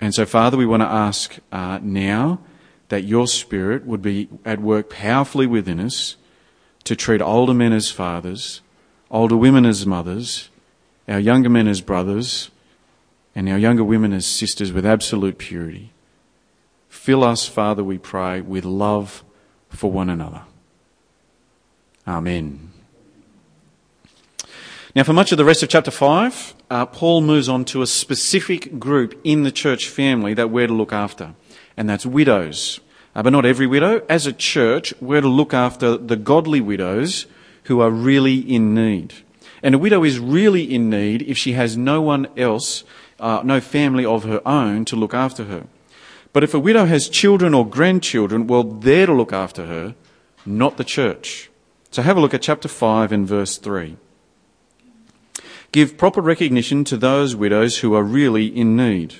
And 0.00 0.14
so, 0.14 0.24
Father, 0.24 0.56
we 0.56 0.66
want 0.66 0.82
to 0.82 0.88
ask 0.88 1.36
uh, 1.52 1.78
now 1.82 2.40
that 2.88 3.04
your 3.04 3.26
Spirit 3.26 3.84
would 3.84 4.00
be 4.00 4.28
at 4.44 4.60
work 4.60 4.88
powerfully 4.88 5.46
within 5.46 5.80
us 5.80 6.16
to 6.84 6.96
treat 6.96 7.20
older 7.20 7.52
men 7.52 7.74
as 7.74 7.90
fathers, 7.90 8.62
older 9.10 9.36
women 9.36 9.66
as 9.66 9.84
mothers, 9.84 10.48
our 11.06 11.20
younger 11.20 11.50
men 11.50 11.68
as 11.68 11.82
brothers, 11.82 12.50
and 13.34 13.48
our 13.48 13.58
younger 13.58 13.84
women 13.84 14.14
as 14.14 14.24
sisters 14.24 14.72
with 14.72 14.86
absolute 14.86 15.36
purity. 15.36 15.92
Fill 16.98 17.24
us, 17.24 17.46
Father, 17.46 17.82
we 17.82 17.96
pray, 17.96 18.42
with 18.42 18.66
love 18.66 19.24
for 19.70 19.90
one 19.90 20.10
another. 20.10 20.42
Amen. 22.06 22.70
Now, 24.94 25.04
for 25.04 25.14
much 25.14 25.32
of 25.32 25.38
the 25.38 25.44
rest 25.44 25.62
of 25.62 25.70
chapter 25.70 25.92
5, 25.92 26.54
uh, 26.68 26.86
Paul 26.86 27.22
moves 27.22 27.48
on 27.48 27.64
to 27.66 27.80
a 27.80 27.86
specific 27.86 28.78
group 28.78 29.18
in 29.24 29.44
the 29.44 29.52
church 29.52 29.88
family 29.88 30.34
that 30.34 30.50
we're 30.50 30.66
to 30.66 30.72
look 30.74 30.92
after, 30.92 31.34
and 31.78 31.88
that's 31.88 32.04
widows. 32.04 32.80
Uh, 33.14 33.22
but 33.22 33.30
not 33.30 33.46
every 33.46 33.66
widow. 33.66 34.04
As 34.08 34.26
a 34.26 34.32
church, 34.32 34.92
we're 35.00 35.22
to 35.22 35.28
look 35.28 35.54
after 35.54 35.96
the 35.96 36.16
godly 36.16 36.60
widows 36.60 37.26
who 37.64 37.80
are 37.80 37.90
really 37.90 38.38
in 38.38 38.74
need. 38.74 39.14
And 39.62 39.74
a 39.74 39.78
widow 39.78 40.04
is 40.04 40.18
really 40.18 40.64
in 40.64 40.90
need 40.90 41.22
if 41.22 41.38
she 41.38 41.52
has 41.52 41.76
no 41.76 42.02
one 42.02 42.26
else, 42.36 42.82
uh, 43.18 43.40
no 43.44 43.60
family 43.60 44.04
of 44.04 44.24
her 44.24 44.46
own 44.46 44.84
to 44.86 44.96
look 44.96 45.14
after 45.14 45.44
her. 45.44 45.68
But 46.32 46.44
if 46.44 46.54
a 46.54 46.58
widow 46.58 46.84
has 46.84 47.08
children 47.08 47.54
or 47.54 47.68
grandchildren, 47.68 48.46
well, 48.46 48.62
they're 48.62 49.06
to 49.06 49.14
look 49.14 49.32
after 49.32 49.66
her, 49.66 49.94
not 50.44 50.76
the 50.76 50.84
church. 50.84 51.50
So 51.90 52.02
have 52.02 52.16
a 52.16 52.20
look 52.20 52.34
at 52.34 52.42
chapter 52.42 52.68
5 52.68 53.12
and 53.12 53.26
verse 53.26 53.56
3. 53.56 53.96
Give 55.72 55.98
proper 55.98 56.20
recognition 56.20 56.84
to 56.84 56.96
those 56.96 57.36
widows 57.36 57.78
who 57.78 57.94
are 57.94 58.02
really 58.02 58.46
in 58.46 58.76
need. 58.76 59.16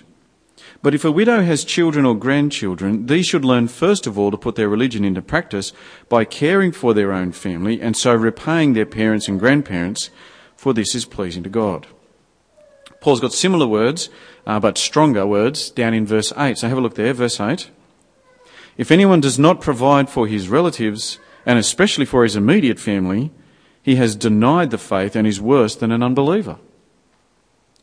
But 0.80 0.94
if 0.94 1.04
a 1.04 1.10
widow 1.10 1.42
has 1.42 1.64
children 1.64 2.04
or 2.04 2.14
grandchildren, 2.14 3.06
these 3.06 3.26
should 3.26 3.44
learn 3.44 3.68
first 3.68 4.06
of 4.06 4.18
all 4.18 4.30
to 4.30 4.36
put 4.36 4.54
their 4.54 4.68
religion 4.68 5.04
into 5.04 5.20
practice 5.20 5.72
by 6.08 6.24
caring 6.24 6.72
for 6.72 6.94
their 6.94 7.12
own 7.12 7.32
family 7.32 7.80
and 7.80 7.96
so 7.96 8.14
repaying 8.14 8.72
their 8.72 8.86
parents 8.86 9.28
and 9.28 9.40
grandparents, 9.40 10.10
for 10.56 10.72
this 10.72 10.94
is 10.94 11.04
pleasing 11.04 11.42
to 11.42 11.50
God. 11.50 11.86
Paul's 13.00 13.20
got 13.20 13.32
similar 13.32 13.66
words, 13.66 14.08
uh, 14.48 14.58
but 14.58 14.78
stronger 14.78 15.26
words, 15.26 15.68
down 15.68 15.92
in 15.92 16.06
verse 16.06 16.32
8. 16.34 16.56
So 16.56 16.68
have 16.68 16.78
a 16.78 16.80
look 16.80 16.94
there, 16.94 17.12
verse 17.12 17.38
8. 17.38 17.70
If 18.78 18.90
anyone 18.90 19.20
does 19.20 19.38
not 19.38 19.60
provide 19.60 20.08
for 20.08 20.26
his 20.26 20.48
relatives, 20.48 21.18
and 21.44 21.58
especially 21.58 22.06
for 22.06 22.22
his 22.22 22.34
immediate 22.34 22.80
family, 22.80 23.30
he 23.82 23.96
has 23.96 24.16
denied 24.16 24.70
the 24.70 24.78
faith 24.78 25.14
and 25.14 25.26
is 25.26 25.40
worse 25.40 25.76
than 25.76 25.92
an 25.92 26.02
unbeliever. 26.02 26.58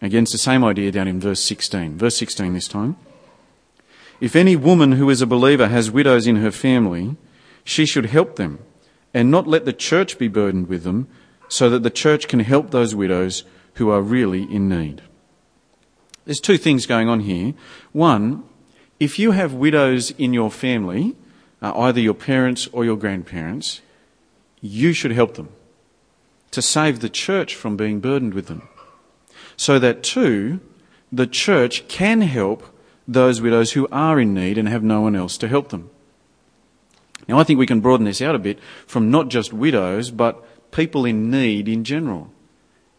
Again, 0.02 0.24
it's 0.24 0.32
the 0.32 0.40
same 0.40 0.64
idea 0.64 0.92
down 0.92 1.08
in 1.08 1.20
verse 1.20 1.44
16. 1.44 1.98
Verse 2.00 2.18
16 2.18 2.54
this 2.54 2.68
time. 2.68 2.98
If 4.20 4.36
any 4.36 4.56
woman 4.56 4.94
who 4.94 5.10
is 5.12 5.22
a 5.22 5.28
believer 5.28 5.68
has 5.68 5.92
widows 5.92 6.26
in 6.26 6.38
her 6.38 6.52
family, 6.52 7.16
she 7.64 7.86
should 7.86 8.08
help 8.08 8.38
them 8.38 8.60
and 9.14 9.30
not 9.30 9.48
let 9.48 9.66
the 9.66 9.74
church 9.74 10.18
be 10.18 10.28
burdened 10.28 10.68
with 10.68 10.84
them 10.84 11.08
so 11.48 11.70
that 11.70 11.84
the 11.84 11.92
church 11.92 12.28
can 12.28 12.40
help 12.40 12.72
those 12.72 12.96
widows 12.96 13.44
who 13.76 13.90
are 13.92 14.02
really 14.02 14.44
in 14.44 14.68
need. 14.68 15.04
There's 16.26 16.40
two 16.40 16.58
things 16.58 16.86
going 16.86 17.08
on 17.08 17.22
here. 17.22 17.54
One, 17.92 18.44
if 19.00 19.20
you 19.20 19.32
have 19.32 19.54
widows 19.54 20.12
in 20.12 20.34
your 20.34 20.52
family, 20.52 21.16
uh, 21.62 21.74
either 21.80 22.00
your 22.00 22.14
parents 22.14 22.68
or 22.72 22.84
your 22.84 22.98
grandparents, 22.98 23.82
you 24.62 24.94
should 24.94 25.12
help 25.12 25.36
them 25.36 25.50
to 26.52 26.62
save 26.62 27.00
the 27.00 27.10
church 27.10 27.56
from 27.56 27.78
being 27.78 28.00
burdened 28.00 28.34
with 28.34 28.48
them. 28.48 28.68
So 29.58 29.78
that 29.80 30.04
too, 30.04 30.60
the 31.12 31.28
church 31.28 31.88
can 31.88 32.22
help 32.22 32.64
those 33.08 33.42
widows 33.42 33.74
who 33.74 33.88
are 33.92 34.20
in 34.20 34.34
need 34.34 34.58
and 34.58 34.68
have 34.68 34.84
no 34.84 35.02
one 35.02 35.16
else 35.16 35.38
to 35.38 35.48
help 35.48 35.70
them. 35.70 35.90
Now, 37.28 37.40
I 37.40 37.44
think 37.44 37.60
we 37.60 37.68
can 37.68 37.82
broaden 37.82 38.06
this 38.06 38.22
out 38.22 38.36
a 38.36 38.40
bit 38.40 38.60
from 38.86 39.12
not 39.12 39.30
just 39.30 39.54
widows, 39.54 40.12
but 40.12 40.72
people 40.72 41.06
in 41.06 41.30
need 41.30 41.68
in 41.68 41.84
general. 41.84 42.32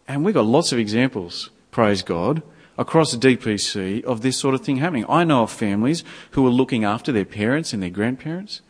And 0.09 0.25
we've 0.25 0.35
got 0.35 0.47
lots 0.47 0.73
of 0.73 0.78
examples, 0.78 1.50
praise 1.71 2.02
God, 2.02 2.42
across 2.78 3.12
the 3.12 3.18
DPC 3.18 4.04
of 4.04 4.23
this 4.23 4.37
sort 4.37 4.54
of 4.54 4.62
thing 4.62 4.76
happening. 4.76 5.06
I 5.09 5.25
know 5.25 5.42
of 5.42 5.50
families 5.50 6.04
who 6.33 6.47
are 6.47 6.50
looking 6.50 6.85
after 6.85 7.12
their 7.12 7.25
parents 7.25 7.73
and 7.73 7.83
their 7.83 7.90
grandparents. 7.90 8.61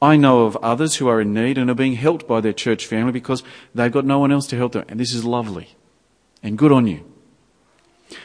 I 0.00 0.16
know 0.16 0.44
of 0.44 0.56
others 0.56 0.96
who 0.96 1.08
are 1.08 1.20
in 1.20 1.32
need 1.32 1.58
and 1.58 1.70
are 1.70 1.74
being 1.74 1.94
helped 1.94 2.28
by 2.28 2.40
their 2.40 2.52
church 2.52 2.86
family 2.86 3.12
because 3.12 3.42
they've 3.74 3.90
got 3.90 4.04
no 4.04 4.18
one 4.18 4.30
else 4.30 4.46
to 4.48 4.56
help 4.56 4.72
them. 4.72 4.84
And 4.88 5.00
this 5.00 5.14
is 5.14 5.24
lovely. 5.24 5.74
And 6.42 6.58
good 6.58 6.72
on 6.72 6.86
you. 6.86 7.04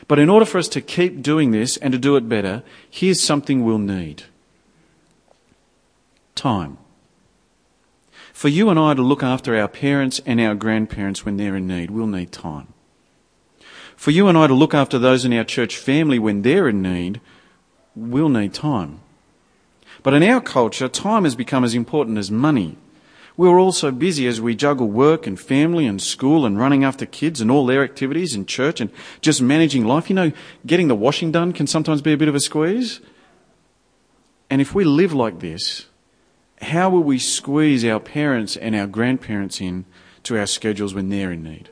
But 0.08 0.20
in 0.20 0.30
order 0.30 0.46
for 0.46 0.58
us 0.58 0.68
to 0.70 0.82
keep 0.82 1.22
doing 1.22 1.52
this 1.52 1.78
and 1.78 1.92
to 1.92 1.98
do 1.98 2.16
it 2.16 2.30
better, 2.30 2.64
here's 2.90 3.22
something 3.22 3.64
we'll 3.64 3.78
need 3.78 4.24
time. 6.36 6.78
For 8.34 8.48
you 8.48 8.70
and 8.70 8.80
I 8.80 8.94
to 8.94 9.02
look 9.02 9.24
after 9.24 9.56
our 9.56 9.68
parents 9.68 10.20
and 10.26 10.40
our 10.40 10.56
grandparents 10.56 11.26
when 11.26 11.38
they're 11.38 11.56
in 11.56 11.68
need, 11.68 11.92
we'll 11.92 12.08
need 12.08 12.32
time. 12.32 12.74
For 14.02 14.10
you 14.10 14.28
and 14.28 14.36
I 14.36 14.48
to 14.48 14.56
look 14.56 14.74
after 14.74 14.98
those 14.98 15.26
in 15.26 15.34
our 15.34 15.44
church 15.44 15.78
family 15.78 16.18
when 16.18 16.42
they're 16.42 16.68
in 16.68 16.82
need, 16.82 17.22
we'll 17.96 18.30
need 18.30 18.52
time. 18.52 19.00
But 20.02 20.16
in 20.16 20.24
our 20.24 20.42
culture, 20.42 20.88
time 20.88 21.24
has 21.24 21.36
become 21.36 21.64
as 21.64 21.76
important 21.76 22.18
as 22.18 22.32
money. 22.32 22.78
We're 23.38 23.60
all 23.60 23.72
so 23.72 23.92
busy 23.92 24.26
as 24.26 24.42
we 24.42 24.56
juggle 24.56 24.88
work 24.88 25.28
and 25.28 25.40
family 25.40 25.86
and 25.86 26.02
school 26.02 26.48
and 26.48 26.58
running 26.58 26.84
after 26.84 27.06
kids 27.06 27.42
and 27.42 27.52
all 27.52 27.68
their 27.68 27.84
activities 27.84 28.34
and 28.34 28.48
church 28.48 28.82
and 28.82 28.90
just 29.22 29.40
managing 29.40 29.86
life. 29.86 30.10
You 30.10 30.16
know, 30.16 30.32
getting 30.66 30.88
the 30.88 30.96
washing 30.96 31.32
done 31.32 31.54
can 31.54 31.68
sometimes 31.68 32.02
be 32.02 32.14
a 32.14 32.18
bit 32.18 32.28
of 32.28 32.34
a 32.34 32.40
squeeze. 32.40 33.02
And 34.50 34.62
if 34.62 34.74
we 34.74 34.84
live 34.84 35.14
like 35.14 35.42
this, 35.42 35.86
how 36.60 36.90
will 36.90 37.04
we 37.04 37.20
squeeze 37.20 37.86
our 37.86 38.00
parents 38.00 38.58
and 38.58 38.76
our 38.76 38.88
grandparents 38.88 39.62
in 39.62 39.86
to 40.24 40.40
our 40.40 40.48
schedules 40.48 40.96
when 40.96 41.10
they're 41.10 41.34
in 41.34 41.44
need? 41.44 41.70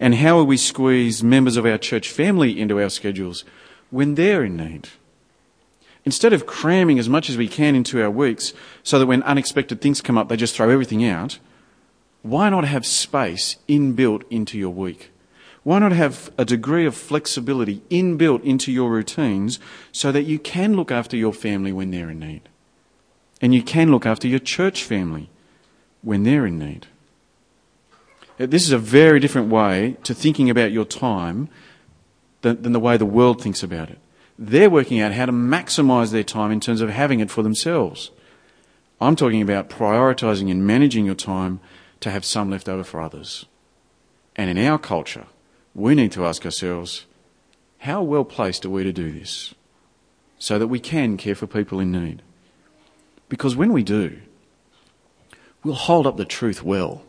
And 0.00 0.14
how 0.14 0.36
will 0.36 0.46
we 0.46 0.56
squeeze 0.56 1.22
members 1.22 1.58
of 1.58 1.66
our 1.66 1.76
church 1.76 2.10
family 2.10 2.58
into 2.58 2.80
our 2.80 2.88
schedules 2.88 3.44
when 3.90 4.14
they're 4.14 4.44
in 4.44 4.56
need? 4.56 4.88
Instead 6.06 6.32
of 6.32 6.46
cramming 6.46 6.98
as 6.98 7.08
much 7.08 7.28
as 7.28 7.36
we 7.36 7.46
can 7.46 7.76
into 7.76 8.02
our 8.02 8.10
weeks 8.10 8.54
so 8.82 8.98
that 8.98 9.06
when 9.06 9.22
unexpected 9.24 9.82
things 9.82 10.00
come 10.00 10.16
up, 10.16 10.28
they 10.28 10.36
just 10.36 10.56
throw 10.56 10.70
everything 10.70 11.04
out, 11.04 11.38
why 12.22 12.48
not 12.48 12.64
have 12.64 12.86
space 12.86 13.56
inbuilt 13.68 14.22
into 14.30 14.58
your 14.58 14.70
week? 14.70 15.10
Why 15.62 15.78
not 15.78 15.92
have 15.92 16.32
a 16.38 16.46
degree 16.46 16.86
of 16.86 16.94
flexibility 16.94 17.82
inbuilt 17.90 18.42
into 18.42 18.72
your 18.72 18.90
routines 18.90 19.60
so 19.92 20.10
that 20.12 20.22
you 20.22 20.38
can 20.38 20.74
look 20.74 20.90
after 20.90 21.18
your 21.18 21.34
family 21.34 21.72
when 21.72 21.90
they're 21.90 22.10
in 22.10 22.18
need? 22.18 22.48
And 23.42 23.54
you 23.54 23.62
can 23.62 23.90
look 23.90 24.06
after 24.06 24.26
your 24.26 24.38
church 24.38 24.82
family 24.82 25.28
when 26.00 26.22
they're 26.22 26.46
in 26.46 26.58
need. 26.58 26.86
Uh, 28.40 28.46
this 28.46 28.64
is 28.64 28.72
a 28.72 28.78
very 28.78 29.20
different 29.20 29.48
way 29.48 29.96
to 30.02 30.14
thinking 30.14 30.48
about 30.48 30.72
your 30.72 30.86
time 30.86 31.48
than, 32.40 32.62
than 32.62 32.72
the 32.72 32.80
way 32.80 32.96
the 32.96 33.04
world 33.04 33.42
thinks 33.42 33.62
about 33.62 33.90
it. 33.90 33.98
They're 34.38 34.70
working 34.70 34.98
out 34.98 35.12
how 35.12 35.26
to 35.26 35.32
maximize 35.32 36.10
their 36.10 36.24
time 36.24 36.50
in 36.50 36.60
terms 36.60 36.80
of 36.80 36.88
having 36.88 37.20
it 37.20 37.30
for 37.30 37.42
themselves. 37.42 38.10
I'm 38.98 39.14
talking 39.14 39.42
about 39.42 39.68
prioritizing 39.68 40.50
and 40.50 40.66
managing 40.66 41.04
your 41.04 41.14
time 41.14 41.60
to 42.00 42.10
have 42.10 42.24
some 42.24 42.50
left 42.50 42.66
over 42.66 42.82
for 42.82 43.02
others. 43.02 43.44
And 44.36 44.48
in 44.48 44.66
our 44.66 44.78
culture, 44.78 45.26
we 45.74 45.94
need 45.94 46.12
to 46.12 46.24
ask 46.24 46.46
ourselves, 46.46 47.04
how 47.78 48.02
well 48.02 48.24
placed 48.24 48.64
are 48.64 48.70
we 48.70 48.84
to 48.84 48.92
do 48.92 49.12
this? 49.12 49.54
So 50.38 50.58
that 50.58 50.68
we 50.68 50.80
can 50.80 51.18
care 51.18 51.34
for 51.34 51.46
people 51.46 51.78
in 51.78 51.92
need. 51.92 52.22
Because 53.28 53.54
when 53.54 53.72
we 53.74 53.82
do, 53.82 54.20
we'll 55.62 55.74
hold 55.74 56.06
up 56.06 56.16
the 56.16 56.24
truth 56.24 56.62
well 56.62 57.02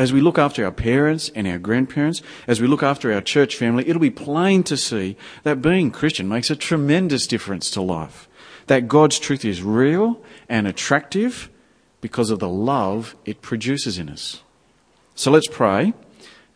as 0.00 0.14
we 0.14 0.22
look 0.22 0.38
after 0.38 0.64
our 0.64 0.72
parents 0.72 1.30
and 1.34 1.46
our 1.46 1.58
grandparents, 1.58 2.22
as 2.46 2.58
we 2.58 2.66
look 2.66 2.82
after 2.82 3.12
our 3.12 3.20
church 3.20 3.54
family, 3.54 3.86
it'll 3.86 4.00
be 4.00 4.08
plain 4.08 4.62
to 4.62 4.74
see 4.74 5.14
that 5.42 5.60
being 5.60 5.90
Christian 5.90 6.26
makes 6.26 6.48
a 6.48 6.56
tremendous 6.56 7.26
difference 7.26 7.70
to 7.72 7.82
life. 7.82 8.26
That 8.66 8.88
God's 8.88 9.18
truth 9.18 9.44
is 9.44 9.62
real 9.62 10.18
and 10.48 10.66
attractive 10.66 11.50
because 12.00 12.30
of 12.30 12.38
the 12.38 12.48
love 12.48 13.14
it 13.26 13.42
produces 13.42 13.98
in 13.98 14.08
us. 14.08 14.42
So 15.14 15.30
let's 15.30 15.48
pray 15.48 15.92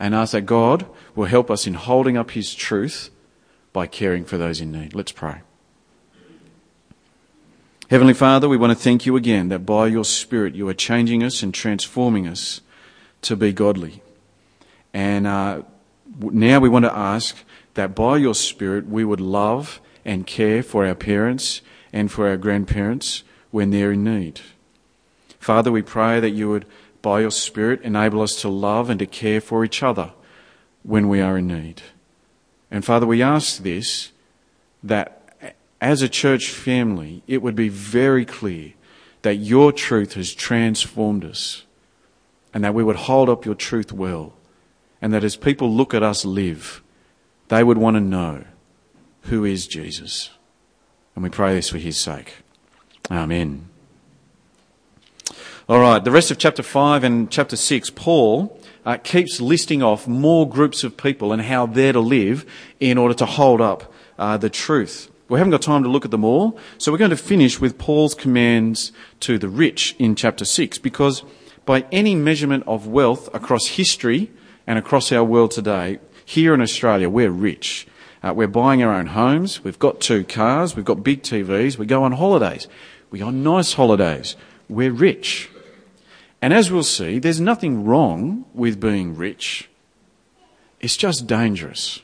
and 0.01 0.15
ask 0.15 0.33
that 0.33 0.47
God 0.47 0.87
will 1.15 1.27
help 1.27 1.51
us 1.51 1.67
in 1.67 1.75
holding 1.75 2.17
up 2.17 2.31
His 2.31 2.55
truth 2.55 3.11
by 3.75 3.87
caring 3.87 4.25
for 4.25 4.39
those 4.39 4.63
in 4.63 4.73
need. 4.73 4.95
Let's 4.95 5.13
pray. 5.13 5.43
Heavenly 7.91 8.15
Father, 8.15 8.49
we 8.49 8.57
want 8.57 8.71
to 8.71 8.83
thank 8.83 9.05
you 9.05 9.17
again 9.17 9.51
that 9.51 9.67
by 9.67 9.89
your 9.89 10.07
Spirit 10.07 10.55
you 10.55 10.67
are 10.67 10.73
changing 10.73 11.23
us 11.23 11.43
and 11.43 11.53
transforming 11.53 12.27
us 12.27 12.63
to 13.25 13.37
be 13.37 13.53
godly. 13.53 14.03
And 14.93 15.27
uh, 15.27 15.63
now 16.21 16.61
we 16.61 16.69
want 16.69 16.85
to 16.85 16.97
ask 16.97 17.37
that 17.75 17.95
by 17.95 18.17
your 18.19 18.35
Spirit 18.35 18.87
we 18.89 19.05
would 19.05 19.21
love 19.21 19.81
and 20.05 20.27
care 20.27 20.63
for 20.63 20.87
our 20.87 20.95
parents 20.95 21.61
and 21.93 22.11
for 22.11 22.29
our 22.29 22.37
grandparents 22.37 23.23
when 23.51 23.71
they're 23.71 23.93
in 23.93 24.05
need. 24.05 24.41
Father, 25.39 25.73
we 25.73 25.83
pray 25.83 26.21
that 26.21 26.31
you 26.31 26.49
would, 26.51 26.67
by 27.03 27.21
your 27.21 27.31
Spirit, 27.31 27.83
enable 27.83 28.23
us 28.23 28.41
to 28.41 28.49
love 28.49 28.89
and 28.89 28.99
to 29.01 29.07
care 29.07 29.41
for 29.41 29.65
each 29.65 29.83
other 29.83 30.13
when 30.83 31.09
we 31.09 31.21
are 31.21 31.39
in 31.39 31.49
need. 31.49 31.83
And 32.71 32.85
Father, 32.85 33.07
we 33.07 33.23
ask 33.23 33.63
this 33.63 34.13
that 34.83 35.55
as 35.81 36.03
a 36.03 36.09
church 36.09 36.51
family, 36.51 37.23
it 37.27 37.43
would 37.43 37.55
be 37.55 37.69
very 37.69 38.25
clear 38.25 38.73
that 39.23 39.37
your 39.37 39.73
truth 39.73 40.15
has 40.15 40.35
transformed 40.35 41.25
us 41.25 41.64
and 42.55 42.63
that 42.63 42.73
we 42.73 42.85
would 42.85 42.97
hold 42.97 43.29
up 43.29 43.45
your 43.45 43.57
truth 43.57 43.93
well. 43.93 44.33
And 45.03 45.13
that 45.13 45.25
as 45.25 45.37
people 45.37 45.71
look 45.71 45.93
at 45.93 46.03
us 46.03 46.25
live, 46.25 46.83
they 47.49 47.63
would 47.63 47.77
want 47.77 47.97
to 47.97 48.01
know 48.01 48.45
who 49.23 49.45
is 49.45 49.67
Jesus. 49.67 50.31
And 51.15 51.25
we 51.25 51.31
pray 51.31 51.55
this 51.55 51.69
for 51.69 51.79
his 51.79 51.99
sake. 51.99 52.37
Amen. 53.11 53.69
All 55.69 55.81
right, 55.81 56.03
the 56.03 56.11
rest 56.11 56.31
of 56.31 56.39
chapter 56.39 56.63
5 56.63 57.05
and 57.05 57.31
chapter 57.31 57.57
6, 57.57 57.91
Paul 57.91 58.61
uh, 58.85 58.99
keeps 58.99 59.41
listing 59.41 59.83
off 59.83 60.07
more 60.07 60.49
groups 60.49 60.85
of 60.85 60.97
people 60.97 61.33
and 61.33 61.43
how 61.43 61.67
they're 61.67 61.95
to 61.95 62.01
live 62.01 62.45
in 62.81 62.99
order 62.99 63.15
to 63.15 63.27
hold 63.27 63.61
up 63.61 63.93
uh, 64.19 64.37
the 64.37 64.51
truth. 64.51 65.11
We 65.29 65.39
haven't 65.39 65.53
got 65.53 65.63
time 65.63 65.83
to 65.83 65.89
look 65.89 66.05
at 66.05 66.11
them 66.11 66.25
all, 66.25 66.59
so 66.77 66.93
we're 66.93 66.99
going 66.99 67.11
to 67.11 67.17
finish 67.17 67.61
with 67.61 67.79
Paul's 67.79 68.15
commands 68.15 68.93
to 69.21 69.39
the 69.39 69.49
rich 69.49 69.97
in 69.99 70.15
chapter 70.15 70.45
6 70.45 70.79
because 70.79 71.23
by 71.65 71.87
any 71.91 72.15
measurement 72.15 72.65
of 72.67 72.87
wealth 72.87 73.29
across 73.35 73.67
history 73.67 74.31
and 74.67 74.79
across 74.79 75.13
our 75.13 75.25
world 75.25 75.51
today, 75.51 75.99
here 76.25 76.55
in 76.55 76.61
Australia, 76.61 77.09
we're 77.09 77.31
rich. 77.31 77.87
Uh, 78.23 78.33
we're 78.35 78.49
buying 78.49 78.83
our 78.83 78.93
own 78.93 79.09
homes, 79.09 79.63
we've 79.63 79.79
got 79.79 80.01
two 80.01 80.25
cars, 80.25 80.75
we've 80.75 80.85
got 80.85 81.03
big 81.05 81.23
TVs, 81.23 81.77
we 81.77 81.85
go 81.85 82.05
on 82.05 82.13
holidays. 82.13 82.67
We 83.11 83.21
go 83.21 83.29
on 83.29 83.45
nice 83.45 83.75
holidays. 83.75 84.35
We're 84.69 84.91
rich. 84.91 85.49
And 86.43 86.53
as 86.53 86.71
we'll 86.71 86.83
see, 86.83 87.21
there's 87.21 87.41
nothing 87.41 87.85
wrong 87.85 88.45
with 88.53 88.81
being 88.81 89.17
rich. 89.17 89.71
It's 90.81 90.97
just 90.97 91.27
dangerous 91.27 92.01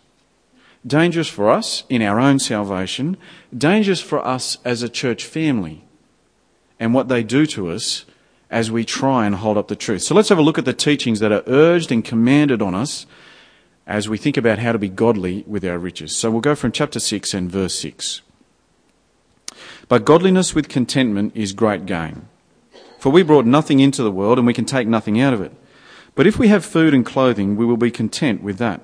dangerous 0.87 1.29
for 1.29 1.51
us 1.51 1.85
in 1.89 2.01
our 2.01 2.19
own 2.19 2.39
salvation, 2.39 3.17
dangerous 3.57 4.01
for 4.01 4.25
us 4.27 4.57
as 4.65 4.83
a 4.83 4.89
church 4.89 5.25
family, 5.25 5.85
and 6.79 6.95
what 6.95 7.09
they 7.09 7.23
do 7.23 7.45
to 7.45 7.71
us 7.71 8.07
as 8.51 8.71
we 8.71 8.85
try 8.85 9.27
and 9.27 9.37
hold 9.37 9.57
up 9.57 9.69
the 9.69 9.77
truth. 9.77 10.03
So 10.03 10.15
let's 10.15 10.29
have 10.29 10.39
a 10.39 10.43
look 10.43 10.59
at 10.59 10.65
the 10.65 10.73
teachings 10.73 11.21
that 11.21 11.33
are 11.33 11.45
urged 11.47 11.93
and 11.93 12.05
commanded 12.05 12.61
on 12.61 12.75
us 12.75 13.07
as 13.87 14.09
we 14.09 14.19
think 14.19 14.37
about 14.37 14.59
how 14.59 14.73
to 14.73 14.79
be 14.79 14.89
godly 14.89 15.45
with 15.47 15.65
our 15.65 15.79
riches. 15.79 16.17
So 16.17 16.31
we'll 16.31 16.41
go 16.41 16.55
from 16.55 16.73
chapter 16.73 16.99
6 16.99 17.33
and 17.33 17.51
verse 17.51 17.79
6. 17.81 18.23
But 19.89 20.05
godliness 20.05 20.55
with 20.55 20.69
contentment 20.69 21.35
is 21.37 21.53
great 21.53 21.87
gain. 21.87 22.29
For 22.99 23.11
we 23.11 23.23
brought 23.23 23.47
nothing 23.47 23.81
into 23.81 24.03
the 24.03 24.13
world 24.13 24.39
and 24.39 24.47
we 24.47 24.55
can 24.55 24.65
take 24.65 24.87
nothing 24.87 25.21
out 25.21 25.33
of 25.33 25.41
it. 25.41 25.53
But 26.15 26.27
if 26.27 26.39
we 26.39 26.49
have 26.49 26.65
food 26.65 26.93
and 26.93 27.07
clothing, 27.07 27.57
we 27.57 27.65
will 27.65 27.77
be 27.77 27.91
content 27.91 28.43
with 28.43 28.59
that. 28.59 28.83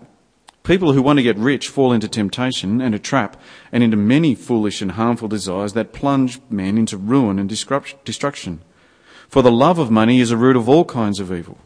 People 0.63 0.95
who 0.95 1.03
want 1.03 1.19
to 1.19 1.23
get 1.23 1.37
rich 1.37 1.69
fall 1.69 1.93
into 1.93 2.09
temptation 2.09 2.81
and 2.81 2.95
a 2.95 2.99
trap 2.99 3.41
and 3.71 3.85
into 3.85 3.97
many 3.97 4.35
foolish 4.35 4.81
and 4.83 4.93
harmful 4.93 5.29
desires 5.29 5.75
that 5.75 5.93
plunge 5.93 6.41
men 6.51 6.79
into 6.79 6.97
ruin 6.97 7.39
and 7.39 7.49
destruction. 7.49 8.61
For 9.29 9.43
the 9.43 9.53
love 9.53 9.79
of 9.79 9.91
money 9.91 10.21
is 10.21 10.31
a 10.31 10.37
root 10.37 10.57
of 10.57 10.69
all 10.69 10.85
kinds 10.85 11.21
of 11.21 11.33
evil. 11.33 11.59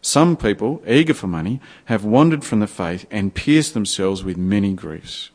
Some 0.00 0.36
people, 0.36 0.82
eager 0.86 1.14
for 1.14 1.26
money, 1.26 1.60
have 1.86 2.04
wandered 2.04 2.44
from 2.44 2.60
the 2.60 2.66
faith 2.66 3.06
and 3.10 3.34
pierced 3.34 3.74
themselves 3.74 4.24
with 4.24 4.36
many 4.36 4.72
griefs. 4.72 5.30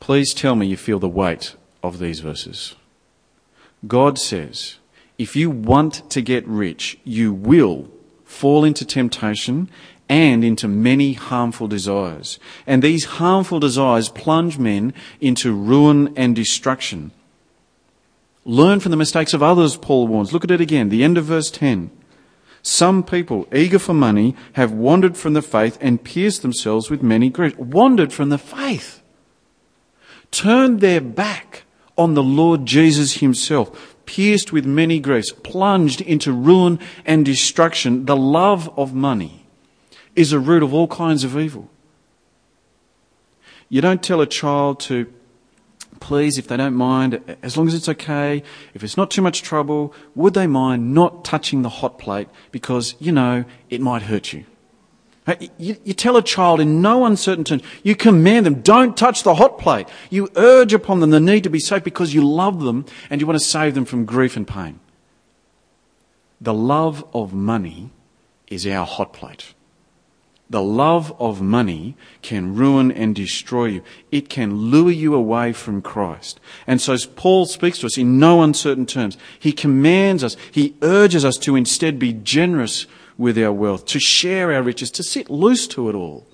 Please 0.00 0.32
tell 0.32 0.54
me 0.54 0.66
you 0.66 0.76
feel 0.76 1.00
the 1.00 1.08
weight 1.08 1.56
of 1.82 1.98
these 1.98 2.20
verses. 2.20 2.76
God 3.86 4.18
says, 4.18 4.76
if 5.18 5.34
you 5.34 5.50
want 5.50 6.08
to 6.10 6.20
get 6.20 6.46
rich, 6.46 6.98
you 7.04 7.32
will 7.32 7.90
fall 8.24 8.64
into 8.64 8.84
temptation 8.84 9.68
and 10.08 10.44
into 10.44 10.68
many 10.68 11.14
harmful 11.14 11.66
desires. 11.66 12.38
And 12.66 12.82
these 12.82 13.04
harmful 13.04 13.58
desires 13.58 14.08
plunge 14.08 14.58
men 14.58 14.94
into 15.20 15.52
ruin 15.52 16.12
and 16.16 16.36
destruction. 16.36 17.10
Learn 18.46 18.80
from 18.80 18.92
the 18.92 18.96
mistakes 18.96 19.34
of 19.34 19.42
others, 19.42 19.76
Paul 19.76 20.06
warns. 20.06 20.32
Look 20.32 20.44
at 20.44 20.50
it 20.50 20.60
again, 20.62 20.88
the 20.88 21.04
end 21.04 21.18
of 21.18 21.26
verse 21.26 21.50
10. 21.50 21.90
Some 22.62 23.02
people, 23.02 23.46
eager 23.54 23.78
for 23.78 23.92
money, 23.92 24.34
have 24.54 24.72
wandered 24.72 25.16
from 25.16 25.34
the 25.34 25.42
faith 25.42 25.76
and 25.80 26.02
pierced 26.02 26.40
themselves 26.40 26.88
with 26.88 27.02
many 27.02 27.28
griefs. 27.28 27.58
Wandered 27.58 28.12
from 28.12 28.30
the 28.30 28.38
faith. 28.38 29.02
Turned 30.30 30.80
their 30.80 31.02
back 31.02 31.64
on 31.98 32.14
the 32.14 32.22
Lord 32.22 32.64
Jesus 32.64 33.18
himself 33.18 33.96
pierced 34.06 34.52
with 34.52 34.64
many 34.64 34.98
griefs, 34.98 35.32
plunged 35.32 36.00
into 36.00 36.32
ruin 36.32 36.78
and 37.04 37.24
destruction, 37.24 38.06
the 38.06 38.16
love 38.16 38.70
of 38.78 38.94
money 38.94 39.46
is 40.14 40.32
a 40.32 40.38
root 40.38 40.62
of 40.62 40.72
all 40.72 40.88
kinds 40.88 41.24
of 41.24 41.36
evil. 41.36 41.68
You 43.68 43.80
don't 43.80 44.02
tell 44.02 44.20
a 44.20 44.26
child 44.26 44.80
to, 44.80 45.12
please, 46.00 46.38
if 46.38 46.48
they 46.48 46.56
don't 46.56 46.74
mind, 46.74 47.36
as 47.42 47.56
long 47.56 47.68
as 47.68 47.74
it's 47.74 47.88
okay, 47.88 48.42
if 48.74 48.82
it's 48.84 48.96
not 48.96 49.10
too 49.10 49.22
much 49.22 49.42
trouble, 49.42 49.94
would 50.14 50.34
they 50.34 50.46
mind 50.46 50.94
not 50.94 51.24
touching 51.24 51.62
the 51.62 51.68
hot 51.68 51.98
plate 51.98 52.28
because, 52.50 52.94
you 52.98 53.12
know, 53.12 53.44
it 53.70 53.80
might 53.80 54.02
hurt 54.02 54.32
you? 54.32 54.44
You, 55.58 55.76
you, 55.82 55.92
tell 55.92 56.16
a 56.16 56.22
child 56.22 56.60
in 56.60 56.80
no 56.80 57.04
uncertain 57.04 57.42
terms, 57.42 57.62
you 57.82 57.96
command 57.96 58.46
them, 58.46 58.62
don't 58.62 58.96
touch 58.96 59.24
the 59.24 59.34
hot 59.34 59.58
plate. 59.58 59.88
You 60.08 60.28
urge 60.36 60.72
upon 60.72 61.00
them 61.00 61.10
the 61.10 61.18
need 61.18 61.42
to 61.42 61.50
be 61.50 61.58
safe 61.58 61.82
because 61.82 62.14
you 62.14 62.24
love 62.24 62.62
them 62.62 62.86
and 63.10 63.20
you 63.20 63.26
want 63.26 63.38
to 63.38 63.44
save 63.44 63.74
them 63.74 63.84
from 63.84 64.04
grief 64.04 64.36
and 64.36 64.46
pain. 64.46 64.78
The 66.40 66.54
love 66.54 67.04
of 67.12 67.34
money 67.34 67.90
is 68.46 68.66
our 68.68 68.86
hot 68.86 69.12
plate. 69.12 69.54
The 70.48 70.62
love 70.62 71.12
of 71.20 71.42
money 71.42 71.96
can 72.22 72.54
ruin 72.54 72.92
and 72.92 73.14
destroy 73.16 73.66
you. 73.66 73.82
It 74.12 74.28
can 74.28 74.70
lure 74.70 74.92
you 74.92 75.14
away 75.14 75.52
from 75.52 75.82
Christ. 75.82 76.38
And 76.68 76.80
so 76.80 76.96
Paul 77.16 77.46
speaks 77.46 77.80
to 77.80 77.86
us 77.86 77.98
in 77.98 78.20
no 78.20 78.42
uncertain 78.42 78.86
terms. 78.86 79.18
He 79.38 79.52
commands 79.52 80.22
us, 80.22 80.36
he 80.52 80.76
urges 80.82 81.24
us 81.24 81.36
to 81.38 81.56
instead 81.56 81.98
be 81.98 82.12
generous 82.12 82.86
with 83.18 83.36
our 83.38 83.52
wealth, 83.52 83.86
to 83.86 83.98
share 83.98 84.52
our 84.52 84.62
riches, 84.62 84.90
to 84.92 85.02
sit 85.02 85.30
loose 85.30 85.66
to 85.68 85.88
it 85.88 85.94
all, 85.94 86.26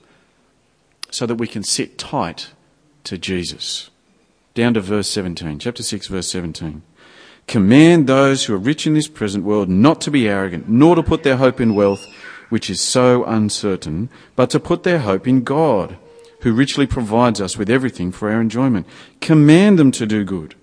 so 1.10 1.26
that 1.26 1.36
we 1.36 1.46
can 1.46 1.62
sit 1.62 1.96
tight 1.96 2.50
to 3.04 3.16
Jesus. 3.16 3.90
Down 4.54 4.74
to 4.74 4.80
verse 4.80 5.08
17, 5.08 5.58
chapter 5.58 5.82
6, 5.82 6.08
verse 6.08 6.28
17. 6.28 6.82
Command 7.46 8.06
those 8.06 8.44
who 8.44 8.54
are 8.54 8.58
rich 8.58 8.86
in 8.86 8.94
this 8.94 9.08
present 9.08 9.44
world 9.44 9.68
not 9.68 10.00
to 10.02 10.10
be 10.10 10.28
arrogant, 10.28 10.68
nor 10.68 10.94
to 10.96 11.02
put 11.02 11.22
their 11.22 11.36
hope 11.36 11.60
in 11.60 11.74
wealth, 11.74 12.04
which 12.52 12.68
is 12.68 12.82
so 12.82 13.24
uncertain, 13.24 14.10
but 14.36 14.50
to 14.50 14.60
put 14.60 14.82
their 14.82 14.98
hope 14.98 15.26
in 15.26 15.42
God, 15.42 15.96
who 16.42 16.52
richly 16.52 16.86
provides 16.86 17.40
us 17.40 17.56
with 17.56 17.70
everything 17.70 18.12
for 18.12 18.30
our 18.30 18.42
enjoyment. 18.42 18.86
Command 19.22 19.78
them 19.78 19.90
to 19.92 20.04
do 20.04 20.22
good 20.22 20.54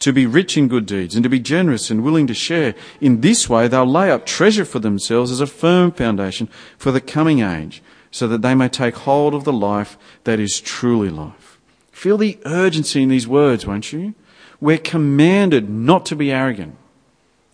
to 0.00 0.12
be 0.12 0.26
rich 0.26 0.58
in 0.58 0.66
good 0.66 0.84
deeds 0.84 1.14
and 1.14 1.22
to 1.22 1.30
be 1.30 1.38
generous 1.38 1.88
and 1.88 2.02
willing 2.02 2.26
to 2.26 2.34
share. 2.34 2.74
In 3.00 3.20
this 3.20 3.48
way, 3.48 3.66
they'll 3.66 3.86
lay 3.86 4.10
up 4.10 4.26
treasure 4.26 4.64
for 4.64 4.80
themselves 4.80 5.30
as 5.30 5.40
a 5.40 5.46
firm 5.46 5.92
foundation 5.92 6.48
for 6.76 6.90
the 6.90 7.00
coming 7.00 7.40
age, 7.40 7.80
so 8.10 8.28
that 8.28 8.42
they 8.42 8.54
may 8.54 8.68
take 8.68 8.96
hold 8.96 9.32
of 9.32 9.44
the 9.44 9.52
life 9.52 9.96
that 10.24 10.38
is 10.38 10.60
truly 10.60 11.08
life. 11.08 11.58
Feel 11.92 12.18
the 12.18 12.38
urgency 12.44 13.04
in 13.04 13.08
these 13.08 13.28
words, 13.28 13.64
won't 13.64 13.92
you? 13.92 14.14
We're 14.60 14.76
commanded 14.76 15.70
not 15.70 16.04
to 16.06 16.16
be 16.16 16.30
arrogant, 16.30 16.76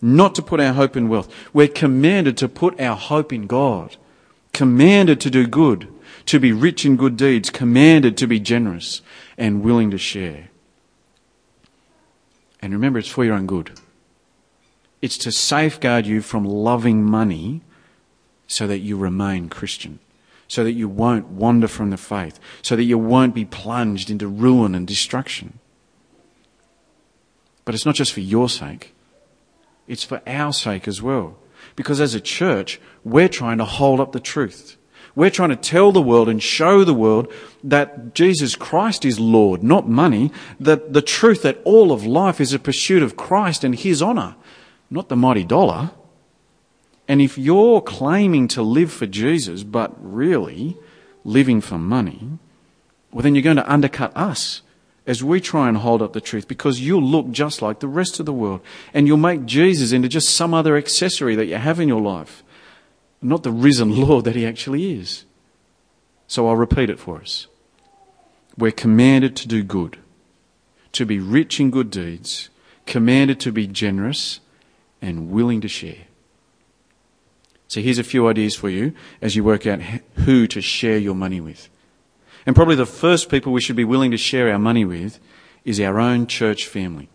not 0.01 0.35
to 0.35 0.41
put 0.41 0.59
our 0.59 0.73
hope 0.73 0.95
in 0.95 1.09
wealth. 1.09 1.33
We're 1.53 1.67
commanded 1.67 2.37
to 2.37 2.47
put 2.47 2.79
our 2.79 2.95
hope 2.95 3.33
in 3.33 3.47
God, 3.47 3.97
commanded 4.53 5.19
to 5.21 5.29
do 5.29 5.45
good, 5.47 5.87
to 6.27 6.39
be 6.39 6.51
rich 6.51 6.85
in 6.85 6.95
good 6.95 7.17
deeds, 7.17 7.49
commanded 7.49 8.17
to 8.17 8.27
be 8.27 8.39
generous 8.39 9.01
and 9.37 9.63
willing 9.63 9.91
to 9.91 9.97
share. 9.97 10.49
And 12.61 12.73
remember, 12.73 12.99
it's 12.99 13.07
for 13.07 13.25
your 13.25 13.35
own 13.35 13.47
good. 13.47 13.71
It's 15.01 15.17
to 15.19 15.31
safeguard 15.31 16.05
you 16.05 16.21
from 16.21 16.43
loving 16.43 17.03
money 17.03 17.61
so 18.47 18.67
that 18.67 18.79
you 18.79 18.97
remain 18.97 19.47
Christian, 19.47 19.99
so 20.47 20.63
that 20.63 20.73
you 20.73 20.89
won't 20.89 21.27
wander 21.27 21.67
from 21.67 21.89
the 21.89 21.97
faith, 21.97 22.39
so 22.61 22.75
that 22.75 22.83
you 22.83 22.97
won't 22.97 23.33
be 23.33 23.45
plunged 23.45 24.09
into 24.09 24.27
ruin 24.27 24.75
and 24.75 24.85
destruction. 24.87 25.59
But 27.63 27.75
it's 27.75 27.85
not 27.85 27.95
just 27.95 28.11
for 28.11 28.21
your 28.21 28.49
sake, 28.49 28.93
it's 29.89 30.05
for 30.05 30.21
our 30.25 30.53
sake 30.53 30.87
as 30.87 31.01
well. 31.01 31.35
Because 31.75 31.99
as 31.99 32.13
a 32.13 32.21
church, 32.21 32.79
we're 33.03 33.27
trying 33.27 33.57
to 33.57 33.65
hold 33.65 33.99
up 33.99 34.13
the 34.13 34.19
truth. 34.19 34.77
We're 35.15 35.31
trying 35.31 35.49
to 35.49 35.55
tell 35.55 35.91
the 35.91 36.01
world 36.01 36.29
and 36.29 36.41
show 36.41 36.83
the 36.83 36.93
world 36.93 37.33
that 37.63 38.13
Jesus 38.13 38.55
Christ 38.55 39.03
is 39.03 39.19
Lord, 39.19 39.63
not 39.63 39.89
money, 39.89 40.31
that 40.59 40.93
the 40.93 41.01
truth 41.01 41.41
that 41.41 41.59
all 41.65 41.91
of 41.91 42.05
life 42.05 42.39
is 42.39 42.53
a 42.53 42.59
pursuit 42.59 43.01
of 43.01 43.17
Christ 43.17 43.63
and 43.63 43.75
His 43.75 44.01
honour, 44.01 44.35
not 44.89 45.09
the 45.09 45.15
mighty 45.15 45.43
dollar. 45.43 45.91
And 47.07 47.21
if 47.21 47.37
you're 47.37 47.81
claiming 47.81 48.47
to 48.49 48.61
live 48.61 48.93
for 48.93 49.07
Jesus, 49.07 49.63
but 49.63 49.93
really 49.99 50.77
living 51.23 51.59
for 51.59 51.79
money, 51.79 52.37
well, 53.11 53.23
then 53.23 53.33
you're 53.33 53.41
going 53.41 53.57
to 53.57 53.71
undercut 53.71 54.15
us 54.15 54.61
as 55.09 55.23
we 55.23 55.41
try 55.41 55.67
and 55.67 55.77
hold 55.77 56.03
up 56.03 56.13
the 56.13 56.21
truth 56.21 56.47
because 56.47 56.79
you'll 56.79 57.01
look 57.01 57.31
just 57.31 57.63
like 57.63 57.79
the 57.79 57.87
rest 57.87 58.19
of 58.19 58.27
the 58.27 58.31
world 58.31 58.61
and 58.93 59.07
you'll 59.07 59.17
make 59.17 59.43
Jesus 59.47 59.91
into 59.91 60.07
just 60.07 60.29
some 60.35 60.53
other 60.53 60.77
accessory 60.77 61.35
that 61.35 61.47
you 61.47 61.55
have 61.55 61.79
in 61.79 61.87
your 61.87 61.99
life, 61.99 62.43
not 63.19 63.41
the 63.41 63.51
risen 63.51 63.99
Lord 64.07 64.23
that 64.25 64.35
he 64.35 64.45
actually 64.45 64.99
is. 64.99 65.25
So 66.27 66.47
I'll 66.47 66.55
repeat 66.55 66.91
it 66.91 66.99
for 66.99 67.17
us. 67.17 67.47
We're 68.55 68.71
commanded 68.71 69.35
to 69.37 69.47
do 69.47 69.63
good, 69.63 69.97
to 70.91 71.07
be 71.07 71.17
rich 71.17 71.59
in 71.59 71.71
good 71.71 71.89
deeds, 71.89 72.51
commanded 72.85 73.39
to 73.39 73.51
be 73.51 73.65
generous 73.65 74.41
and 75.01 75.31
willing 75.31 75.59
to 75.61 75.67
share. 75.67 76.05
So 77.67 77.81
here's 77.81 77.97
a 77.97 78.03
few 78.03 78.27
ideas 78.27 78.53
for 78.55 78.69
you 78.69 78.93
as 79.23 79.35
you 79.35 79.43
work 79.43 79.65
out 79.65 79.81
who 79.81 80.45
to 80.45 80.61
share 80.61 80.99
your 80.99 81.15
money 81.15 81.41
with. 81.41 81.67
And 82.49 82.55
probably 82.55 82.77
the 82.77 82.87
first 82.87 83.29
people 83.29 83.53
we 83.53 83.61
should 83.61 83.75
be 83.75 83.83
willing 83.83 84.09
to 84.09 84.17
share 84.17 84.51
our 84.51 84.57
money 84.57 84.83
with 84.83 85.19
is 85.65 85.79
our 85.79 85.99
own 85.99 86.25
church 86.25 86.65
family. 86.65 87.07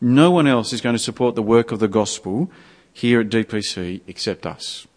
No 0.00 0.32
one 0.32 0.48
else 0.48 0.72
is 0.72 0.80
going 0.80 0.96
to 0.96 0.98
support 0.98 1.36
the 1.36 1.44
work 1.44 1.70
of 1.70 1.78
the 1.78 1.86
gospel 1.86 2.50
here 2.92 3.20
at 3.20 3.28
DPC 3.28 4.00
except 4.08 4.44
us. 4.46 4.88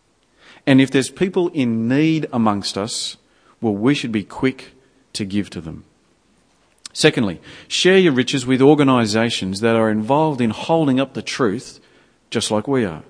And 0.66 0.82
if 0.82 0.90
there's 0.90 1.12
people 1.12 1.50
in 1.50 1.88
need 1.88 2.26
amongst 2.34 2.76
us, 2.76 3.18
well, 3.62 3.76
we 3.76 3.94
should 3.94 4.12
be 4.12 4.24
quick 4.24 4.74
to 5.14 5.26
give 5.26 5.52
to 5.52 5.62
them. 5.62 5.84
Secondly, 6.92 7.40
share 7.68 8.00
your 8.00 8.14
riches 8.14 8.48
with 8.48 8.64
organisations 8.64 9.60
that 9.60 9.76
are 9.76 9.92
involved 9.92 10.42
in 10.42 10.50
holding 10.50 11.00
up 11.00 11.14
the 11.14 11.22
truth 11.22 11.80
just 12.32 12.50
like 12.50 12.68
we 12.68 12.84
are. 12.84 13.04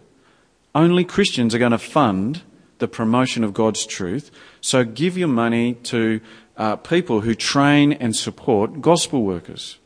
Only 0.76 1.06
Christians 1.06 1.56
are 1.56 1.60
going 1.60 1.72
to 1.72 1.78
fund 1.78 2.42
the 2.82 2.90
promotion 2.90 3.46
of 3.46 3.54
God's 3.54 3.86
truth. 3.86 4.30
So 4.60 4.84
give 4.84 5.18
your 5.18 5.30
money 5.30 5.76
to 5.76 6.20
uh, 6.62 6.76
people 6.76 7.22
who 7.22 7.34
train 7.34 7.92
and 7.94 8.16
support 8.16 8.82
gospel 8.82 9.24
workers. 9.24 9.80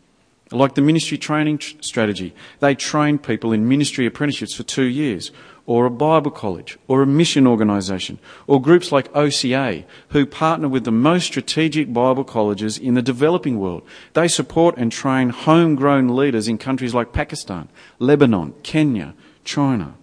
Like 0.52 0.76
the 0.76 0.82
ministry 0.82 1.18
training 1.18 1.60
tr- 1.60 1.78
strategy. 1.80 2.36
They 2.60 2.76
train 2.76 3.18
people 3.18 3.54
in 3.54 3.70
ministry 3.70 4.06
apprenticeships 4.06 4.54
for 4.54 4.64
two 4.64 4.84
years, 4.84 5.32
or 5.66 5.86
a 5.86 5.90
Bible 5.90 6.32
college, 6.32 6.78
or 6.90 7.02
a 7.02 7.08
mission 7.08 7.48
organisation, 7.48 8.20
or 8.46 8.62
groups 8.62 8.92
like 8.92 9.16
OCA, 9.16 9.86
who 10.10 10.26
partner 10.26 10.68
with 10.68 10.84
the 10.84 10.92
most 10.92 11.28
strategic 11.28 11.94
Bible 11.94 12.26
colleges 12.26 12.78
in 12.78 12.94
the 12.94 13.02
developing 13.02 13.58
world. 13.58 13.84
They 14.12 14.28
support 14.28 14.76
and 14.78 14.92
train 14.92 15.30
homegrown 15.30 16.14
leaders 16.14 16.50
in 16.50 16.58
countries 16.58 16.94
like 16.94 17.14
Pakistan, 17.14 17.70
Lebanon, 18.00 18.54
Kenya, 18.64 19.14
China. 19.46 19.96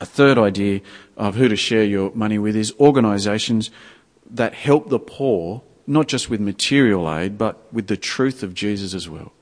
A 0.00 0.06
third 0.06 0.38
idea 0.38 0.80
of 1.16 1.34
who 1.36 1.48
to 1.48 1.56
share 1.56 1.84
your 1.84 2.10
money 2.14 2.38
with 2.38 2.56
is 2.56 2.72
organisations 2.80 3.70
that 4.30 4.54
help 4.54 4.88
the 4.88 4.98
poor, 4.98 5.62
not 5.86 6.08
just 6.08 6.30
with 6.30 6.40
material 6.40 7.12
aid, 7.12 7.38
but 7.38 7.72
with 7.72 7.86
the 7.86 7.96
truth 7.96 8.42
of 8.42 8.54
Jesus 8.54 8.94
as 8.94 9.08
well, 9.08 9.32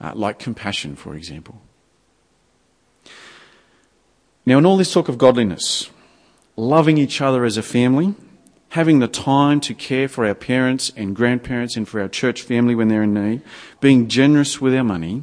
uh, 0.00 0.12
like 0.14 0.38
compassion, 0.38 0.96
for 0.96 1.14
example. 1.14 1.60
Now, 4.44 4.58
in 4.58 4.66
all 4.66 4.76
this 4.76 4.92
talk 4.92 5.08
of 5.08 5.18
godliness, 5.18 5.90
loving 6.56 6.98
each 6.98 7.20
other 7.20 7.44
as 7.44 7.56
a 7.56 7.62
family, 7.62 8.14
having 8.70 8.98
the 8.98 9.08
time 9.08 9.60
to 9.60 9.74
care 9.74 10.08
for 10.08 10.26
our 10.26 10.34
parents 10.34 10.92
and 10.96 11.16
grandparents 11.16 11.76
and 11.76 11.88
for 11.88 12.00
our 12.00 12.08
church 12.08 12.42
family 12.42 12.74
when 12.74 12.88
they're 12.88 13.02
in 13.02 13.14
need, 13.14 13.42
being 13.80 14.08
generous 14.08 14.60
with 14.60 14.74
our 14.74 14.84
money, 14.84 15.22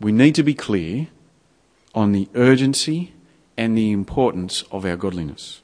we 0.00 0.12
need 0.12 0.34
to 0.34 0.42
be 0.42 0.54
clear 0.54 1.08
on 1.94 2.12
the 2.12 2.28
urgency 2.34 3.12
and 3.56 3.76
the 3.76 3.90
importance 3.90 4.64
of 4.70 4.84
our 4.84 4.96
godliness. 4.96 5.60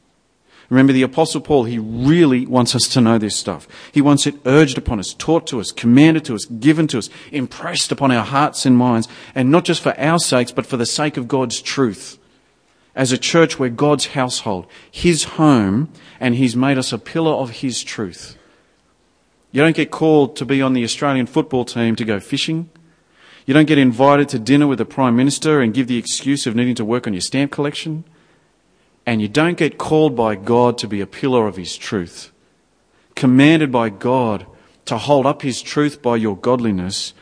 Remember, 0.69 0.93
the 0.93 1.03
Apostle 1.03 1.41
Paul, 1.41 1.65
he 1.65 1.79
really 1.79 2.45
wants 2.45 2.75
us 2.75 2.89
to 2.89 3.01
know 3.01 3.19
this 3.19 3.37
stuff. 3.37 3.69
He 3.93 4.01
wants 4.01 4.27
it 4.27 4.35
urged 4.45 4.77
upon 4.77 4.99
us, 4.99 5.15
taught 5.15 5.47
to 5.49 5.61
us, 5.61 5.71
commanded 5.71 6.25
to 6.25 6.35
us, 6.35 6.45
given 6.47 6.89
to 6.89 6.99
us, 6.99 7.09
impressed 7.31 7.93
upon 7.93 8.11
our 8.11 8.25
hearts 8.25 8.67
and 8.67 8.77
minds, 8.77 9.07
and 9.35 9.51
not 9.51 9.65
just 9.65 9.81
for 9.81 9.99
our 9.99 10.19
sakes, 10.19 10.51
but 10.51 10.67
for 10.67 10.77
the 10.77 10.87
sake 10.87 11.17
of 11.17 11.29
God's 11.29 11.63
truth. 11.63 12.19
As 12.97 13.13
a 13.13 13.19
church, 13.19 13.59
we're 13.59 13.69
God's 13.69 14.07
household, 14.09 14.67
His 14.91 15.25
home, 15.25 15.93
and 16.19 16.35
He's 16.35 16.57
made 16.57 16.79
us 16.79 16.93
a 16.93 16.99
pillar 16.99 17.33
of 17.33 17.51
His 17.51 17.85
truth. 17.85 18.37
You 19.53 19.63
don't 19.63 19.77
get 19.77 19.93
called 19.93 20.35
to 20.37 20.45
be 20.45 20.61
on 20.61 20.73
the 20.73 20.83
Australian 20.83 21.27
football 21.27 21.65
team 21.65 21.95
to 21.97 22.05
go 22.05 22.19
fishing. 22.19 22.71
You 23.45 23.55
don't 23.55 23.69
get 23.69 23.79
invited 23.79 24.29
to 24.31 24.41
dinner 24.41 24.67
with 24.67 24.79
the 24.79 24.85
Prime 24.85 25.15
Minister 25.15 25.61
and 25.61 25.73
give 25.73 25.87
the 25.87 25.99
excuse 25.99 26.45
of 26.47 26.57
needing 26.57 26.75
to 26.75 26.85
work 26.85 27.07
on 27.07 27.15
your 27.15 27.21
stamp 27.21 27.53
collection 27.53 28.05
and 29.07 29.23
you 29.23 29.29
don't 29.29 29.57
get 29.57 29.79
called 29.79 30.16
by 30.16 30.35
God 30.35 30.77
to 30.79 30.88
be 30.88 31.01
a 31.01 31.07
pillar 31.07 31.47
of 31.47 31.57
His 31.57 31.77
truth, 31.77 32.33
commanded 33.14 33.71
by 33.71 33.88
God 33.88 34.47
to 34.87 34.99
hold 34.99 35.25
up 35.25 35.42
His 35.42 35.62
truth 35.62 36.03
by 36.03 36.16
your 36.16 36.37
godliness 36.37 37.14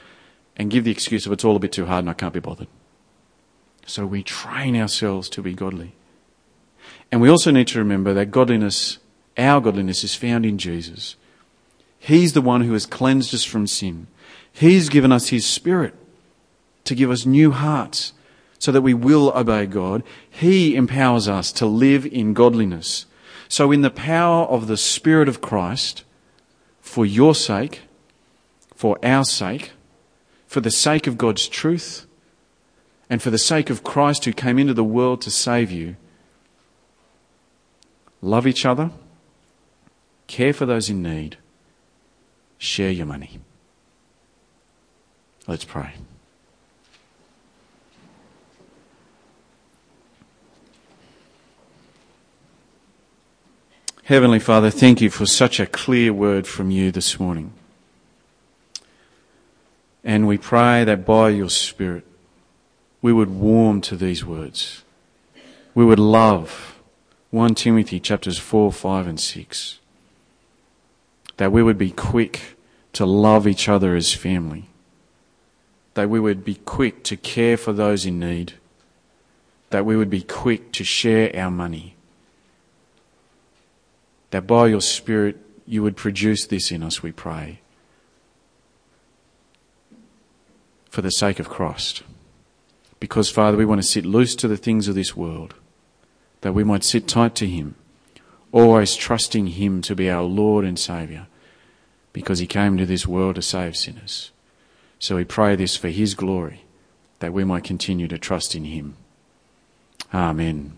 and 0.56 0.70
give 0.70 0.84
the 0.84 0.90
excuse 0.90 1.26
of 1.26 1.32
it's 1.32 1.44
all 1.44 1.56
a 1.56 1.60
bit 1.60 1.72
too 1.72 1.86
hard 1.86 2.00
and 2.00 2.10
I 2.10 2.14
can't 2.14 2.32
be 2.32 2.40
bothered. 2.40 2.68
So 3.86 4.06
we 4.06 4.22
train 4.22 4.76
ourselves 4.76 5.28
to 5.30 5.42
be 5.42 5.52
godly. 5.52 5.94
And 7.12 7.20
we 7.20 7.28
also 7.28 7.50
need 7.50 7.68
to 7.68 7.78
remember 7.78 8.14
that 8.14 8.30
godliness, 8.30 8.98
our 9.36 9.60
godliness, 9.60 10.04
is 10.04 10.14
found 10.14 10.46
in 10.46 10.58
Jesus. 10.58 11.16
He's 11.98 12.32
the 12.32 12.40
one 12.40 12.62
who 12.62 12.72
has 12.72 12.86
cleansed 12.86 13.34
us 13.34 13.44
from 13.44 13.66
sin. 13.66 14.06
He's 14.52 14.88
given 14.88 15.12
us 15.12 15.28
His 15.28 15.46
Spirit 15.46 15.94
to 16.84 16.94
give 16.94 17.10
us 17.10 17.26
new 17.26 17.50
hearts 17.50 18.12
so 18.64 18.72
that 18.72 18.80
we 18.80 18.94
will 18.94 19.30
obey 19.36 19.66
God. 19.66 20.02
He 20.30 20.74
empowers 20.74 21.28
us 21.28 21.52
to 21.52 21.66
live 21.66 22.06
in 22.06 22.32
godliness. 22.32 23.04
So, 23.46 23.70
in 23.70 23.82
the 23.82 23.90
power 23.90 24.46
of 24.46 24.68
the 24.68 24.78
Spirit 24.78 25.28
of 25.28 25.42
Christ, 25.42 26.02
for 26.80 27.04
your 27.04 27.34
sake, 27.34 27.82
for 28.74 28.98
our 29.04 29.26
sake, 29.26 29.72
for 30.46 30.62
the 30.62 30.70
sake 30.70 31.06
of 31.06 31.18
God's 31.18 31.46
truth, 31.46 32.06
and 33.10 33.20
for 33.20 33.28
the 33.28 33.36
sake 33.36 33.68
of 33.68 33.84
Christ 33.84 34.24
who 34.24 34.32
came 34.32 34.58
into 34.58 34.72
the 34.72 34.82
world 34.82 35.20
to 35.20 35.30
save 35.30 35.70
you, 35.70 35.96
love 38.22 38.46
each 38.46 38.64
other, 38.64 38.92
care 40.26 40.54
for 40.54 40.64
those 40.64 40.88
in 40.88 41.02
need, 41.02 41.36
share 42.56 42.90
your 42.90 43.04
money. 43.04 43.40
Let's 45.46 45.64
pray. 45.66 45.92
Heavenly 54.06 54.38
Father, 54.38 54.68
thank 54.68 55.00
you 55.00 55.08
for 55.08 55.24
such 55.24 55.58
a 55.58 55.64
clear 55.64 56.12
word 56.12 56.46
from 56.46 56.70
you 56.70 56.92
this 56.92 57.18
morning. 57.18 57.54
And 60.04 60.28
we 60.28 60.36
pray 60.36 60.84
that 60.84 61.06
by 61.06 61.30
your 61.30 61.48
Spirit, 61.48 62.04
we 63.00 63.14
would 63.14 63.30
warm 63.30 63.80
to 63.80 63.96
these 63.96 64.22
words. 64.22 64.82
We 65.74 65.86
would 65.86 65.98
love 65.98 66.78
1 67.30 67.54
Timothy 67.54 67.98
chapters 67.98 68.36
4, 68.36 68.70
5, 68.72 69.06
and 69.06 69.18
6. 69.18 69.78
That 71.38 71.50
we 71.50 71.62
would 71.62 71.78
be 71.78 71.90
quick 71.90 72.58
to 72.92 73.06
love 73.06 73.48
each 73.48 73.70
other 73.70 73.96
as 73.96 74.12
family. 74.12 74.66
That 75.94 76.10
we 76.10 76.20
would 76.20 76.44
be 76.44 76.56
quick 76.56 77.04
to 77.04 77.16
care 77.16 77.56
for 77.56 77.72
those 77.72 78.04
in 78.04 78.18
need. 78.18 78.52
That 79.70 79.86
we 79.86 79.96
would 79.96 80.10
be 80.10 80.20
quick 80.20 80.72
to 80.72 80.84
share 80.84 81.34
our 81.34 81.50
money 81.50 81.93
that 84.34 84.48
by 84.48 84.66
your 84.66 84.80
Spirit 84.80 85.36
you 85.64 85.80
would 85.80 85.96
produce 85.96 86.44
this 86.46 86.72
in 86.72 86.82
us, 86.82 87.04
we 87.04 87.12
pray. 87.12 87.60
For 90.90 91.02
the 91.02 91.10
sake 91.12 91.38
of 91.38 91.48
Christ. 91.48 92.02
Because, 92.98 93.30
Father, 93.30 93.56
we 93.56 93.64
want 93.64 93.80
to 93.80 93.86
sit 93.86 94.04
loose 94.04 94.34
to 94.34 94.48
the 94.48 94.56
things 94.56 94.88
of 94.88 94.96
this 94.96 95.14
world, 95.14 95.54
that 96.40 96.52
we 96.52 96.64
might 96.64 96.82
sit 96.82 97.06
tight 97.06 97.36
to 97.36 97.46
Him, 97.46 97.76
always 98.50 98.96
trusting 98.96 99.46
Him 99.46 99.80
to 99.82 99.94
be 99.94 100.10
our 100.10 100.24
Lord 100.24 100.64
and 100.64 100.80
Saviour, 100.80 101.28
because 102.12 102.40
He 102.40 102.48
came 102.48 102.76
to 102.76 102.86
this 102.86 103.06
world 103.06 103.36
to 103.36 103.42
save 103.42 103.76
sinners. 103.76 104.32
So 104.98 105.14
we 105.14 105.22
pray 105.22 105.54
this 105.54 105.76
for 105.76 105.90
His 105.90 106.14
glory, 106.16 106.64
that 107.20 107.32
we 107.32 107.44
might 107.44 107.62
continue 107.62 108.08
to 108.08 108.18
trust 108.18 108.56
in 108.56 108.64
him. 108.64 108.96
Amen. 110.12 110.72